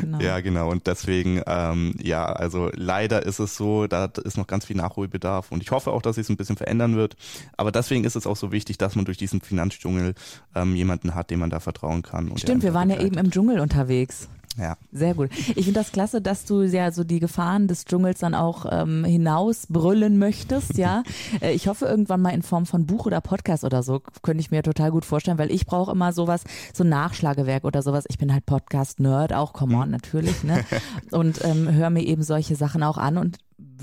Genau. 0.00 0.20
Ja, 0.20 0.38
genau. 0.38 0.70
Und 0.70 0.86
deswegen, 0.86 1.42
ähm, 1.46 1.94
ja, 2.00 2.24
also 2.24 2.70
leider 2.74 3.26
ist 3.26 3.40
es 3.40 3.56
so, 3.56 3.88
da 3.88 4.04
ist 4.22 4.36
noch 4.36 4.46
ganz 4.46 4.64
viel 4.66 4.76
Nachholbedarf 4.76 5.50
und 5.50 5.64
ich 5.64 5.72
hoffe 5.72 5.90
auch, 5.90 6.00
dass 6.00 6.14
sich 6.14 6.22
es 6.26 6.30
ein 6.30 6.36
bisschen 6.36 6.56
verändern 6.56 6.94
wird. 6.94 7.16
Aber 7.56 7.72
deswegen 7.72 8.04
ist 8.04 8.14
es 8.14 8.24
auch 8.24 8.36
so 8.36 8.52
wichtig, 8.52 8.78
dass 8.78 8.94
man 8.94 9.04
durch 9.04 9.18
diesen 9.18 9.40
Finanzdschungel 9.40 10.14
ähm, 10.54 10.76
jemanden 10.76 11.16
hat, 11.16 11.30
dem 11.30 11.40
man 11.40 11.50
da 11.50 11.58
vertrauen 11.58 12.02
kann. 12.02 12.32
Stimmt, 12.38 12.62
wir 12.62 12.72
waren 12.72 12.88
ja 12.88 13.00
eben 13.00 13.18
im 13.18 13.32
Dschungel 13.32 13.58
unterwegs. 13.58 14.28
Ja, 14.58 14.76
Sehr 14.92 15.14
gut. 15.14 15.30
Ich 15.32 15.64
finde 15.64 15.74
das 15.74 15.92
klasse, 15.92 16.20
dass 16.20 16.44
du 16.44 16.62
ja 16.62 16.90
so 16.90 17.04
die 17.04 17.20
Gefahren 17.20 17.68
des 17.68 17.84
Dschungels 17.84 18.18
dann 18.18 18.34
auch 18.34 18.66
ähm, 18.70 19.04
hinausbrüllen 19.04 20.18
möchtest, 20.18 20.76
ja. 20.76 21.02
Äh, 21.40 21.52
ich 21.52 21.68
hoffe 21.68 21.86
irgendwann 21.86 22.20
mal 22.20 22.30
in 22.30 22.42
Form 22.42 22.66
von 22.66 22.86
Buch 22.86 23.06
oder 23.06 23.20
Podcast 23.20 23.64
oder 23.64 23.82
so, 23.82 24.00
könnte 24.22 24.40
ich 24.40 24.50
mir 24.50 24.62
total 24.62 24.90
gut 24.90 25.04
vorstellen, 25.04 25.38
weil 25.38 25.52
ich 25.52 25.64
brauche 25.64 25.92
immer 25.92 26.12
sowas, 26.12 26.42
so 26.74 26.82
ein 26.82 26.88
Nachschlagewerk 26.88 27.64
oder 27.64 27.82
sowas. 27.82 28.04
Ich 28.08 28.18
bin 28.18 28.32
halt 28.32 28.46
Podcast-Nerd, 28.46 29.32
auch 29.32 29.52
come 29.52 29.76
on, 29.76 29.90
natürlich, 29.90 30.42
ne? 30.42 30.64
Und 31.12 31.44
ähm, 31.44 31.70
höre 31.70 31.90
mir 31.90 32.02
eben 32.02 32.22
solche 32.22 32.56
Sachen 32.56 32.82
auch 32.82 32.98
an 32.98 33.16
und 33.18 33.38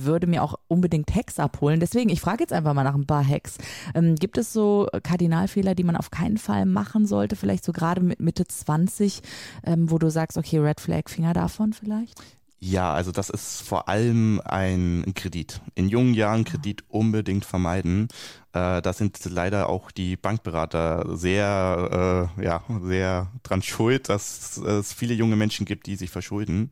würde 0.05 0.27
mir 0.27 0.43
auch 0.43 0.55
unbedingt 0.67 1.13
Hacks 1.13 1.39
abholen. 1.39 1.79
Deswegen, 1.79 2.09
ich 2.09 2.21
frage 2.21 2.43
jetzt 2.43 2.53
einfach 2.53 2.73
mal 2.73 2.83
nach 2.83 2.95
ein 2.95 3.07
paar 3.07 3.25
Hacks. 3.27 3.57
Ähm, 3.93 4.15
gibt 4.15 4.37
es 4.37 4.53
so 4.53 4.87
Kardinalfehler, 5.03 5.75
die 5.75 5.83
man 5.83 5.95
auf 5.95 6.11
keinen 6.11 6.37
Fall 6.37 6.65
machen 6.65 7.05
sollte? 7.05 7.35
Vielleicht 7.35 7.63
so 7.63 7.71
gerade 7.71 8.01
mit 8.01 8.19
Mitte 8.19 8.47
20, 8.47 9.21
ähm, 9.63 9.89
wo 9.91 9.97
du 9.97 10.09
sagst, 10.09 10.37
okay, 10.37 10.59
Red 10.59 10.79
Flag, 10.79 11.09
Finger 11.09 11.33
davon 11.33 11.73
vielleicht? 11.73 12.21
Ja, 12.59 12.91
also 12.93 13.11
das 13.11 13.29
ist 13.29 13.61
vor 13.61 13.87
allem 13.87 14.41
ein 14.43 15.13
Kredit. 15.15 15.61
In 15.75 15.89
jungen 15.89 16.15
Jahren 16.15 16.43
Kredit 16.43 16.83
unbedingt 16.87 17.45
vermeiden. 17.45 18.07
Äh, 18.53 18.81
da 18.81 18.93
sind 18.93 19.23
leider 19.25 19.69
auch 19.69 19.91
die 19.91 20.17
Bankberater 20.17 21.05
sehr, 21.15 22.31
äh, 22.39 22.43
ja, 22.43 22.63
sehr 22.81 23.31
dran 23.43 23.61
schuld, 23.61 24.09
dass 24.09 24.57
es 24.57 24.91
viele 24.91 25.13
junge 25.13 25.35
Menschen 25.35 25.67
gibt, 25.67 25.85
die 25.85 25.95
sich 25.95 26.09
verschulden. 26.09 26.71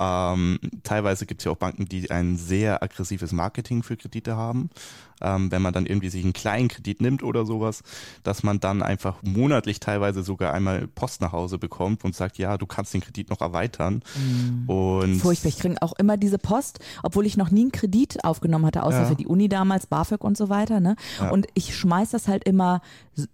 Ähm, 0.00 0.58
teilweise 0.84 1.26
gibt 1.26 1.40
es 1.40 1.44
ja 1.46 1.52
auch 1.52 1.56
Banken, 1.56 1.86
die 1.86 2.10
ein 2.10 2.36
sehr 2.36 2.82
aggressives 2.82 3.32
Marketing 3.32 3.82
für 3.82 3.96
Kredite 3.96 4.36
haben. 4.36 4.70
Ähm, 5.20 5.50
wenn 5.50 5.60
man 5.62 5.72
dann 5.74 5.84
irgendwie 5.86 6.10
sich 6.10 6.22
einen 6.22 6.32
kleinen 6.32 6.68
Kredit 6.68 7.00
nimmt 7.00 7.24
oder 7.24 7.44
sowas, 7.44 7.82
dass 8.22 8.44
man 8.44 8.60
dann 8.60 8.82
einfach 8.84 9.16
monatlich 9.24 9.80
teilweise 9.80 10.22
sogar 10.22 10.52
einmal 10.54 10.86
Post 10.86 11.20
nach 11.20 11.32
Hause 11.32 11.58
bekommt 11.58 12.04
und 12.04 12.14
sagt, 12.14 12.38
ja, 12.38 12.56
du 12.56 12.66
kannst 12.66 12.94
den 12.94 13.00
Kredit 13.00 13.28
noch 13.28 13.40
erweitern. 13.40 14.04
Und 14.68 15.16
Furchtbar. 15.16 15.48
Ich 15.48 15.58
kriege 15.58 15.74
auch 15.82 15.94
immer 15.98 16.16
diese 16.16 16.38
Post, 16.38 16.78
obwohl 17.02 17.26
ich 17.26 17.36
noch 17.36 17.50
nie 17.50 17.62
einen 17.62 17.72
Kredit 17.72 18.22
aufgenommen 18.24 18.66
hatte, 18.66 18.84
außer 18.84 19.00
Ja. 19.02 19.04
für 19.06 19.16
die 19.16 19.26
Uni 19.26 19.48
damals, 19.48 19.86
BAföG 19.86 20.22
und 20.22 20.36
so 20.36 20.48
weiter. 20.48 20.78
Ne? 20.78 20.94
Ja. 21.18 21.30
Und 21.30 21.48
ich 21.54 21.76
schmeiß 21.76 22.10
das 22.10 22.28
halt 22.28 22.44
immer 22.44 22.80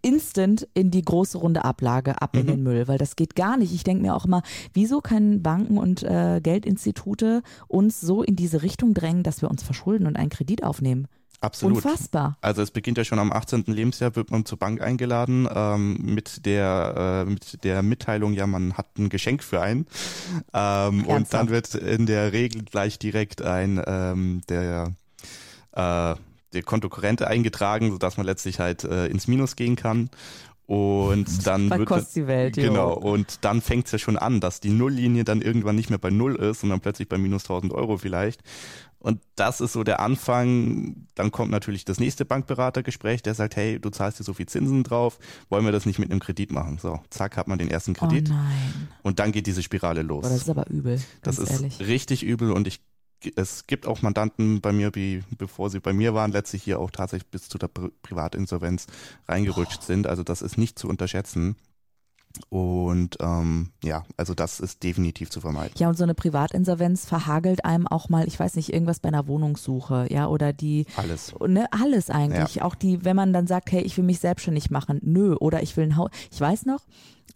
instant 0.01 0.67
in 0.73 0.91
die 0.91 1.03
große 1.03 1.37
runde 1.37 1.65
Ablage 1.67 2.21
ab 2.23 2.33
Mhm. 2.35 2.41
in 2.41 2.47
den 2.47 2.63
Müll, 2.63 2.89
weil 2.89 2.97
das 2.97 3.17
geht 3.17 3.37
gar 3.37 3.59
nicht. 3.59 3.75
Ich 3.75 3.85
denke 3.85 4.03
mir 4.03 4.15
auch 4.15 4.25
immer, 4.25 4.43
wieso 4.73 5.03
können 5.03 5.43
Banken 5.43 5.77
und 5.77 6.03
äh, 6.03 6.41
Geldinstitute 6.55 7.43
uns 7.67 8.01
so 8.01 8.23
in 8.23 8.37
diese 8.37 8.63
Richtung 8.63 8.95
drängen, 8.95 9.25
dass 9.25 9.43
wir 9.43 9.51
uns 9.51 9.65
verschulden 9.65 10.07
und 10.07 10.17
einen 10.17 10.31
Kredit 10.31 10.63
aufnehmen? 10.63 11.09
Absolut. 11.41 11.79
Unfassbar. 11.79 12.39
Also 12.41 12.63
es 12.63 12.71
beginnt 12.71 12.97
ja 12.97 13.05
schon 13.05 13.19
am 13.19 13.33
18. 13.33 13.65
Lebensjahr, 13.67 14.15
wird 14.15 14.31
man 14.31 14.47
zur 14.47 14.59
Bank 14.59 14.81
eingeladen 14.81 15.49
ähm, 15.53 15.99
mit 16.01 16.47
der 16.47 17.25
äh, 17.27 17.31
mit 17.31 17.65
der 17.65 17.83
Mitteilung, 17.83 18.33
ja, 18.35 18.47
man 18.47 18.75
hat 18.75 18.97
ein 18.99 19.09
Geschenk 19.09 19.43
für 19.43 19.61
einen. 19.61 19.87
Ähm, 20.55 21.05
und 21.07 21.35
dann 21.35 21.51
wird 21.51 21.75
in 21.75 22.07
der 22.07 22.33
Regel 22.33 22.63
gleich 22.63 22.99
direkt 22.99 23.43
ein 23.43 23.83
ähm, 23.85 24.41
der 24.49 24.95
äh, 25.73 26.15
der 26.55 26.63
Kontokorrente 26.63 27.27
eingetragen, 27.27 27.91
sodass 27.91 28.17
man 28.17 28.27
letztlich 28.27 28.61
halt 28.61 28.85
äh, 28.85 29.07
ins 29.07 29.27
Minus 29.27 29.57
gehen 29.57 29.75
kann. 29.75 30.09
Und 30.67 31.47
dann 31.47 31.69
Was 31.69 31.79
wird 31.79 31.89
kostet 31.89 32.17
die 32.17 32.27
Welt? 32.27 32.57
jo. 32.57 32.63
Genau, 32.65 32.95
und 32.95 33.45
dann 33.45 33.61
fängt 33.61 33.87
es 33.87 33.93
ja 33.93 33.99
schon 33.99 34.17
an, 34.17 34.41
dass 34.41 34.61
die 34.61 34.71
Nulllinie 34.71 35.25
dann 35.25 35.43
irgendwann 35.43 35.77
nicht 35.77 35.91
mehr 35.91 35.99
bei 35.99 36.11
Null 36.11 36.37
ist, 36.37 36.61
sondern 36.61 36.81
plötzlich 36.81 37.09
bei 37.09 37.19
minus 37.19 37.43
1000 37.45 37.73
Euro 37.73 37.99
vielleicht. 37.99 38.41
Und 38.99 39.21
das 39.37 39.61
ist 39.61 39.75
so 39.75 39.85
der 39.85 40.01
Anfang. 40.01 41.07
Dann 41.15 41.31
kommt 41.31 41.51
natürlich 41.51 41.85
das 41.85 42.01
nächste 42.01 42.25
Bankberatergespräch, 42.25 43.23
der 43.23 43.35
sagt, 43.35 43.55
hey, 43.57 43.79
du 43.79 43.91
zahlst 43.91 44.19
dir 44.19 44.25
so 44.25 44.33
viel 44.33 44.47
Zinsen 44.47 44.83
drauf, 44.83 45.19
wollen 45.51 45.67
wir 45.67 45.73
das 45.73 45.85
nicht 45.85 45.99
mit 45.99 46.11
einem 46.11 46.21
Kredit 46.21 46.51
machen? 46.51 46.79
So, 46.81 46.99
zack, 47.11 47.37
hat 47.37 47.47
man 47.47 47.59
den 47.59 47.69
ersten 47.71 47.91
Oh 47.93 48.07
Kredit 48.07 48.31
nein. 48.31 48.89
und 49.03 49.19
dann 49.19 49.31
geht 49.33 49.47
diese 49.47 49.63
Spirale 49.63 50.01
los. 50.01 50.23
Boah, 50.23 50.31
das 50.31 50.41
ist 50.43 50.49
aber 50.49 50.71
übel, 50.71 50.99
Das 51.23 51.39
ist 51.39 51.51
ehrlich. 51.51 51.81
richtig 51.81 52.23
übel 52.23 52.51
und 52.53 52.67
ich 52.67 52.81
es 53.37 53.67
gibt 53.67 53.87
auch 53.87 54.03
Mandanten 54.03 54.61
bei 54.61 54.73
mir, 54.73 54.95
wie 54.95 55.23
bevor 55.39 55.71
sie 55.71 55.81
bei 55.81 55.93
mir 55.93 56.15
waren, 56.15 56.33
letztlich 56.33 56.63
hier 56.63 56.79
auch 56.81 56.91
tatsächlich 56.91 57.31
bis 57.31 57.49
zu 57.49 57.59
der 57.59 57.69
Pri 57.69 57.91
Privatinsolvenz 58.03 58.87
reingerutscht 59.29 59.83
sind. 59.83 60.07
Also 60.07 60.23
das 60.23 60.43
ist 60.43 60.59
nicht 60.59 60.79
zu 60.79 60.89
unterschätzen. 60.89 61.57
Und 62.49 63.17
ähm, 63.21 63.71
ja, 63.83 64.05
also 64.17 64.35
das 64.35 64.59
ist 64.59 64.83
definitiv 64.83 65.31
zu 65.31 65.41
vermeiden. 65.41 65.75
Ja, 65.79 65.89
und 65.89 65.97
so 65.97 66.03
eine 66.03 66.15
Privatinsolvenz 66.15 67.05
verhagelt 67.05 67.65
einem 67.65 67.87
auch 67.87 68.09
mal, 68.09 68.27
ich 68.27 68.39
weiß 68.39 68.57
nicht, 68.57 68.73
irgendwas 68.73 68.99
bei 68.99 69.09
einer 69.09 69.29
Wohnungssuche, 69.29 70.09
ja, 70.11 70.27
oder 70.27 70.53
die, 70.53 70.87
Alles. 70.97 71.33
ne, 71.47 71.67
alles 71.73 72.11
eigentlich. 72.11 72.63
Auch 72.63 72.75
die, 72.75 73.05
wenn 73.05 73.15
man 73.15 73.33
dann 73.33 73.47
sagt, 73.47 73.71
hey, 73.71 73.83
ich 73.83 73.97
will 73.97 74.05
mich 74.05 74.19
selbstständig 74.19 74.71
machen, 74.71 75.01
nö, 75.03 75.35
oder 75.37 75.63
ich 75.63 75.77
will 75.77 75.85
ein 75.85 75.97
Haus. 75.97 76.11
Ich 76.33 76.41
weiß 76.41 76.67
noch, 76.67 76.81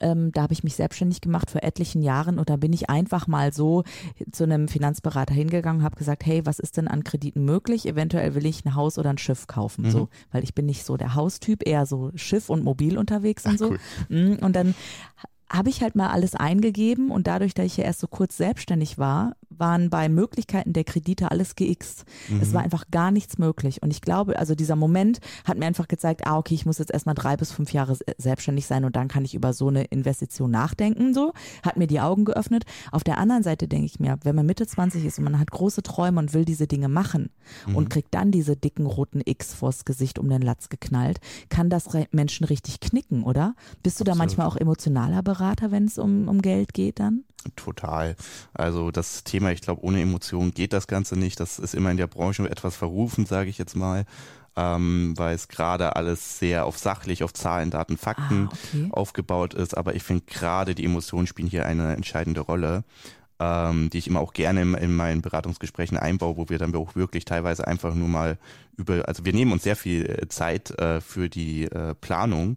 ähm, 0.01 0.31
da 0.33 0.43
habe 0.43 0.53
ich 0.53 0.63
mich 0.65 0.75
selbstständig 0.77 1.21
gemacht 1.21 1.51
vor 1.51 1.63
etlichen 1.63 2.03
Jahren 2.03 2.39
und 2.39 2.49
da 2.51 2.57
bin 2.57 2.73
ich 2.73 2.89
einfach 2.89 3.27
mal 3.27 3.53
so 3.53 3.85
zu 4.33 4.45
einem 4.45 4.69
Finanzberater 4.69 5.35
hingegangen 5.35 5.81
und 5.81 5.85
habe 5.85 5.97
gesagt, 5.97 6.25
hey, 6.27 6.45
was 6.47 6.59
ist 6.59 6.77
denn 6.77 6.89
an 6.89 7.05
Krediten 7.05 7.45
möglich? 7.45 7.87
Eventuell 7.87 8.35
will 8.35 8.47
ich 8.47 8.65
ein 8.65 8.75
Haus 8.75 8.99
oder 8.99 9.11
ein 9.11 9.19
Schiff 9.19 9.47
kaufen, 9.47 9.87
Mhm. 9.87 9.91
so, 9.91 10.09
weil 10.33 10.45
ich 10.45 10.55
bin 10.55 10.67
nicht 10.67 10.85
so 10.85 10.97
der 10.97 11.15
Haustyp, 11.15 11.67
eher 11.67 11.87
so 11.87 12.11
Schiff 12.15 12.49
und 12.49 12.63
mobil 12.65 12.97
unterwegs 12.99 13.45
und 13.47 13.55
Ach, 13.55 13.59
so. 13.59 13.71
cool. 13.71 13.79
Mm, 14.09 14.45
Und 14.45 14.55
dann 14.55 14.75
habe 15.51 15.71
ich 15.71 15.83
halt 15.83 15.95
mal 15.97 16.09
alles 16.11 16.35
eingegeben 16.35 17.11
und 17.11 17.27
dadurch, 17.27 17.55
dass 17.55 17.65
ich 17.67 17.79
ja 17.79 17.85
erst 17.85 18.01
so 18.01 18.07
kurz 18.07 18.37
selbstständig 18.37 18.99
war, 18.99 19.35
waren 19.51 19.91
bei 19.91 20.09
Möglichkeiten 20.09 20.73
der 20.73 20.85
Kredite 20.85 21.31
alles 21.31 21.57
geixt. 21.57 22.05
Mhm. 22.29 22.41
Es 22.41 22.53
war 22.53 22.63
einfach 22.63 22.85
gar 22.91 23.11
nichts 23.11 23.39
möglich. 23.39 23.83
Und 23.83 23.91
ich 23.91 24.01
glaube, 24.01 24.39
also 24.39 24.55
dieser 24.55 24.77
Moment 24.77 25.21
hat 25.45 25.59
mir 25.59 25.67
einfach 25.67 25.89
gezeigt, 25.89 26.27
ah, 26.27 26.39
okay, 26.39 26.55
ich 26.55 26.67
muss 26.67 26.79
jetzt 26.79 26.93
erstmal 26.93 27.15
drei 27.15 27.37
bis 27.37 27.53
fünf 27.53 27.73
Jahre 27.73 27.97
selbstständig 28.19 28.67
sein 28.67 28.85
und 28.85 28.97
dann 28.97 29.09
kann 29.09 29.25
ich 29.25 29.35
über 29.35 29.53
so 29.53 29.69
eine 29.69 29.85
Investition 29.85 30.51
nachdenken. 30.51 31.15
So 31.15 31.33
hat 31.63 31.77
mir 31.77 31.87
die 31.87 32.01
Augen 32.01 32.25
geöffnet. 32.25 32.65
Auf 32.93 33.05
der 33.05 33.19
anderen 33.19 33.43
Seite 33.43 33.69
denke 33.69 33.87
ich 33.87 34.01
mir, 34.01 34.19
wenn 34.23 34.37
man 34.37 34.47
Mitte 34.47 34.67
20 34.67 35.05
ist 35.05 35.19
und 35.19 35.25
man 35.25 35.39
hat 35.39 35.51
große 35.51 35.83
Träume 35.83 36.21
und 36.21 36.35
will 36.35 36.45
diese 36.45 36.67
Dinge 36.67 36.89
machen 36.89 37.31
mhm. 37.67 37.77
und 37.77 37.91
kriegt 37.91 38.15
dann 38.15 38.31
diese 38.31 38.57
dicken 38.57 38.87
roten 38.87 39.23
X 39.25 39.55
vors 39.55 39.85
Gesicht 39.85 40.19
um 40.19 40.29
den 40.29 40.43
Latz 40.43 40.69
geknallt, 40.69 41.21
kann 41.49 41.71
das 41.71 41.89
Menschen 42.11 42.45
richtig 42.45 42.81
knicken, 42.81 43.23
oder? 43.23 43.55
Bist 43.83 44.01
du 44.01 44.03
Absolut. 44.03 44.09
da 44.09 44.15
manchmal 44.15 44.47
auch 44.47 44.57
emotionaler 44.57 45.23
Berater, 45.23 45.71
wenn 45.71 45.85
es 45.85 45.99
um, 45.99 46.29
um 46.29 46.43
Geld 46.43 46.75
geht 46.75 47.01
dann? 47.01 47.25
Total. 47.57 48.17
Also 48.53 48.91
das 48.91 49.25
Thema, 49.25 49.53
ich 49.53 49.61
glaube, 49.61 49.83
ohne 49.85 50.03
Emotionen 50.03 50.53
geht 50.53 50.73
das 50.73 50.87
Ganze 50.87 51.17
nicht. 51.17 51.41
Das 51.41 51.59
ist 51.59 51.75
immer 51.75 51.91
in 51.91 51.97
der 51.97 52.07
Branche 52.07 52.49
etwas 52.51 52.77
verrufen, 52.77 53.27
sage 53.27 53.49
ich 53.49 53.59
jetzt 53.59 53.77
mal 53.77 54.05
ähm, 54.59 55.15
weil 55.17 55.37
es 55.37 55.47
gerade 55.47 55.95
alles 55.95 56.41
sehr 56.41 56.67
auf 56.67 56.79
sachlich, 56.79 57.23
auf 57.23 57.33
Zahlen, 57.33 57.71
Daten, 57.71 57.97
Fakten 57.97 58.49
ah, 58.51 58.53
okay. 58.53 58.89
aufgebaut 58.91 59.55
ist. 59.55 59.77
Aber 59.77 59.95
ich 59.95 60.03
finde 60.03 60.25
gerade 60.27 60.75
die 60.75 60.85
Emotionen 60.85 61.29
spielen 61.29 61.49
hier 61.49 61.65
eine 61.65 61.95
entscheidende 61.95 62.41
Rolle. 62.41 62.83
Ähm, 63.41 63.89
die 63.91 63.99
ich 63.99 64.09
immer 64.09 64.19
auch 64.19 64.33
gerne 64.33 64.63
in, 64.63 64.75
in, 64.75 64.97
meinen 64.97 65.23
Beratungsgesprächen 65.23 65.97
einbaue, 65.97 66.37
wo 66.37 66.49
wir 66.49 66.59
dann 66.59 66.75
auch 66.75 66.97
wirklich 66.97 67.25
teilweise 67.25 67.69
einfach 67.69 67.95
nur 67.95 68.09
mal 68.09 68.37
über, 68.77 69.07
also 69.07 69.25
wir 69.25 69.33
nehmen 69.33 69.53
uns 69.53 69.63
sehr 69.63 69.77
viel 69.77 70.07
äh, 70.07 70.29
Zeit 70.29 70.77
äh, 70.81 71.01
für 71.01 71.29
die 71.29 71.67
äh, 71.67 71.95
Planung 71.95 72.57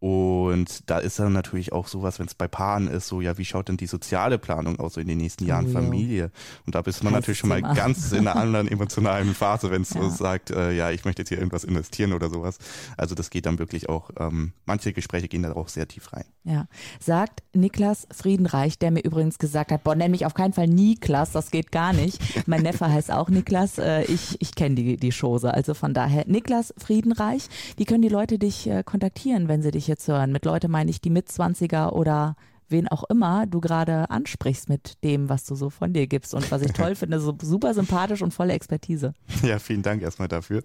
und 0.00 0.88
da 0.88 0.98
ist 0.98 1.18
dann 1.18 1.34
natürlich 1.34 1.72
auch 1.72 1.86
sowas, 1.86 2.18
wenn 2.18 2.26
es 2.26 2.34
bei 2.34 2.48
Paaren 2.48 2.88
ist, 2.88 3.06
so, 3.06 3.20
ja, 3.20 3.36
wie 3.36 3.44
schaut 3.44 3.68
denn 3.68 3.76
die 3.76 3.86
soziale 3.86 4.38
Planung 4.38 4.80
aus 4.80 4.94
so 4.94 5.00
in 5.00 5.06
den 5.06 5.18
nächsten 5.18 5.44
Jahren 5.44 5.66
oh, 5.68 5.72
Familie? 5.72 6.30
Und 6.64 6.74
da 6.74 6.80
bist 6.80 7.04
man 7.04 7.12
natürlich 7.12 7.38
schon 7.38 7.50
mal 7.50 7.60
ganz 7.60 8.10
in 8.12 8.26
einer 8.26 8.40
anderen 8.40 8.66
emotionalen 8.66 9.34
Phase, 9.34 9.70
wenn 9.70 9.82
es 9.82 9.90
ja. 9.94 10.00
so 10.00 10.08
sagt, 10.08 10.52
äh, 10.52 10.72
ja, 10.72 10.90
ich 10.90 11.04
möchte 11.04 11.20
jetzt 11.20 11.28
hier 11.28 11.36
irgendwas 11.36 11.64
investieren 11.64 12.14
oder 12.14 12.30
sowas. 12.30 12.56
Also 12.96 13.14
das 13.14 13.28
geht 13.28 13.44
dann 13.44 13.58
wirklich 13.58 13.90
auch, 13.90 14.10
ähm, 14.18 14.52
manche 14.64 14.94
Gespräche 14.94 15.28
gehen 15.28 15.42
da 15.42 15.52
auch 15.52 15.68
sehr 15.68 15.86
tief 15.86 16.14
rein. 16.14 16.24
Ja, 16.44 16.66
sagt 16.98 17.42
Niklas 17.52 18.08
Friedenreich, 18.10 18.78
der 18.78 18.92
mir 18.92 19.04
übrigens 19.04 19.38
gesagt 19.38 19.70
hat, 19.70 19.84
boah, 19.84 19.94
nenn 19.94 20.12
mich 20.12 20.24
auf 20.24 20.32
keinen 20.32 20.54
Fall 20.54 20.66
Niklas, 20.66 21.32
das 21.32 21.50
geht 21.50 21.72
gar 21.72 21.92
nicht. 21.92 22.18
Mein 22.46 22.62
Neffe 22.62 22.90
heißt 22.90 23.12
auch 23.12 23.28
Niklas, 23.28 23.76
äh, 23.76 24.04
ich, 24.04 24.40
ich 24.40 24.54
kenne 24.54 24.76
die, 24.76 24.96
die 24.96 25.12
Chose, 25.12 25.52
also 25.52 25.74
von 25.74 25.92
daher. 25.92 26.24
Niklas 26.26 26.72
Friedenreich, 26.78 27.48
wie 27.76 27.84
können 27.84 28.00
die 28.00 28.08
Leute 28.08 28.38
dich 28.38 28.66
äh, 28.66 28.82
kontaktieren, 28.82 29.48
wenn 29.48 29.60
sie 29.60 29.72
dich 29.72 29.89
jetzt 29.90 30.08
hören. 30.08 30.32
Mit 30.32 30.46
Leute 30.46 30.68
meine 30.68 30.90
ich 30.90 31.02
die 31.02 31.10
Mitzwanziger 31.10 31.94
oder 31.94 32.36
wen 32.70 32.88
auch 32.88 33.04
immer 33.08 33.46
du 33.46 33.60
gerade 33.60 34.10
ansprichst 34.10 34.68
mit 34.68 35.02
dem, 35.04 35.28
was 35.28 35.44
du 35.44 35.54
so 35.54 35.70
von 35.70 35.92
dir 35.92 36.06
gibst 36.06 36.34
und 36.34 36.50
was 36.50 36.62
ich 36.62 36.72
toll 36.72 36.94
finde, 36.94 37.20
so 37.20 37.36
super 37.40 37.74
sympathisch 37.74 38.22
und 38.22 38.32
volle 38.32 38.52
Expertise. 38.52 39.14
Ja, 39.42 39.58
vielen 39.58 39.82
Dank 39.82 40.02
erstmal 40.02 40.28
dafür. 40.28 40.64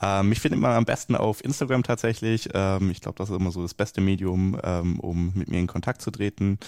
Ähm, 0.00 0.28
mich 0.28 0.40
findet 0.40 0.60
man 0.60 0.72
am 0.72 0.84
besten 0.84 1.16
auf 1.16 1.44
Instagram 1.44 1.82
tatsächlich. 1.82 2.48
Ähm, 2.54 2.90
ich 2.90 3.00
glaube, 3.00 3.18
das 3.18 3.30
ist 3.30 3.36
immer 3.36 3.50
so 3.50 3.62
das 3.62 3.74
beste 3.74 4.00
Medium, 4.00 4.58
ähm, 4.62 5.00
um 5.00 5.32
mit 5.34 5.48
mir 5.48 5.58
in 5.58 5.66
Kontakt 5.66 6.02
zu 6.02 6.10
treten. 6.10 6.58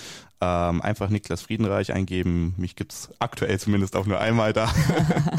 Ähm, 0.40 0.80
einfach 0.82 1.10
Niklas 1.10 1.42
Friedenreich 1.42 1.92
eingeben. 1.92 2.54
Mich 2.58 2.76
gibt's 2.76 3.10
aktuell 3.18 3.58
zumindest 3.58 3.96
auch 3.96 4.06
nur 4.06 4.20
einmal 4.20 4.52
da. 4.52 4.70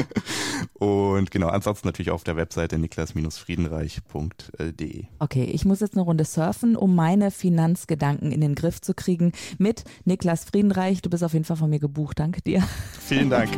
und 0.74 1.30
genau, 1.30 1.48
ansonsten 1.48 1.88
natürlich 1.88 2.10
auf 2.10 2.22
der 2.22 2.36
Webseite 2.36 2.78
niklas-friedenreich.de. 2.78 5.04
Okay, 5.18 5.44
ich 5.44 5.64
muss 5.64 5.80
jetzt 5.80 5.94
eine 5.94 6.02
Runde 6.02 6.26
surfen, 6.26 6.76
um 6.76 6.94
meine 6.94 7.30
Finanzgedanken 7.30 8.30
in 8.30 8.42
den 8.42 8.54
Griff 8.54 8.82
zu 8.82 8.92
kriegen 8.92 9.29
mit 9.58 9.84
Niklas 10.04 10.44
Friedenreich. 10.44 11.02
Du 11.02 11.10
bist 11.10 11.24
auf 11.24 11.32
jeden 11.32 11.44
Fall 11.44 11.56
von 11.56 11.70
mir 11.70 11.80
gebucht. 11.80 12.18
Danke 12.18 12.42
dir. 12.42 12.62
Vielen 13.00 13.30
Dank. 13.30 13.50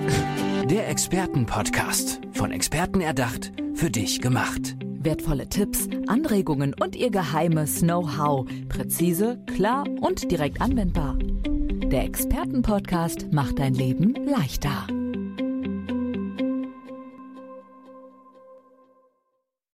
Der 0.69 0.89
Expertenpodcast. 0.89 2.21
Von 2.33 2.53
Experten 2.53 3.01
erdacht, 3.01 3.53
für 3.75 3.91
dich 3.91 4.21
gemacht. 4.21 4.77
Wertvolle 4.81 5.49
Tipps, 5.49 5.89
Anregungen 6.07 6.75
und 6.81 6.95
ihr 6.95 7.11
geheimes 7.11 7.81
Know-how. 7.81 8.47
Präzise, 8.69 9.43
klar 9.53 9.85
und 10.01 10.31
direkt 10.31 10.61
anwendbar. 10.61 11.19
Der 11.19 12.05
Expertenpodcast 12.05 13.33
macht 13.33 13.59
dein 13.59 13.75
Leben 13.75 14.15
leichter. 14.25 14.87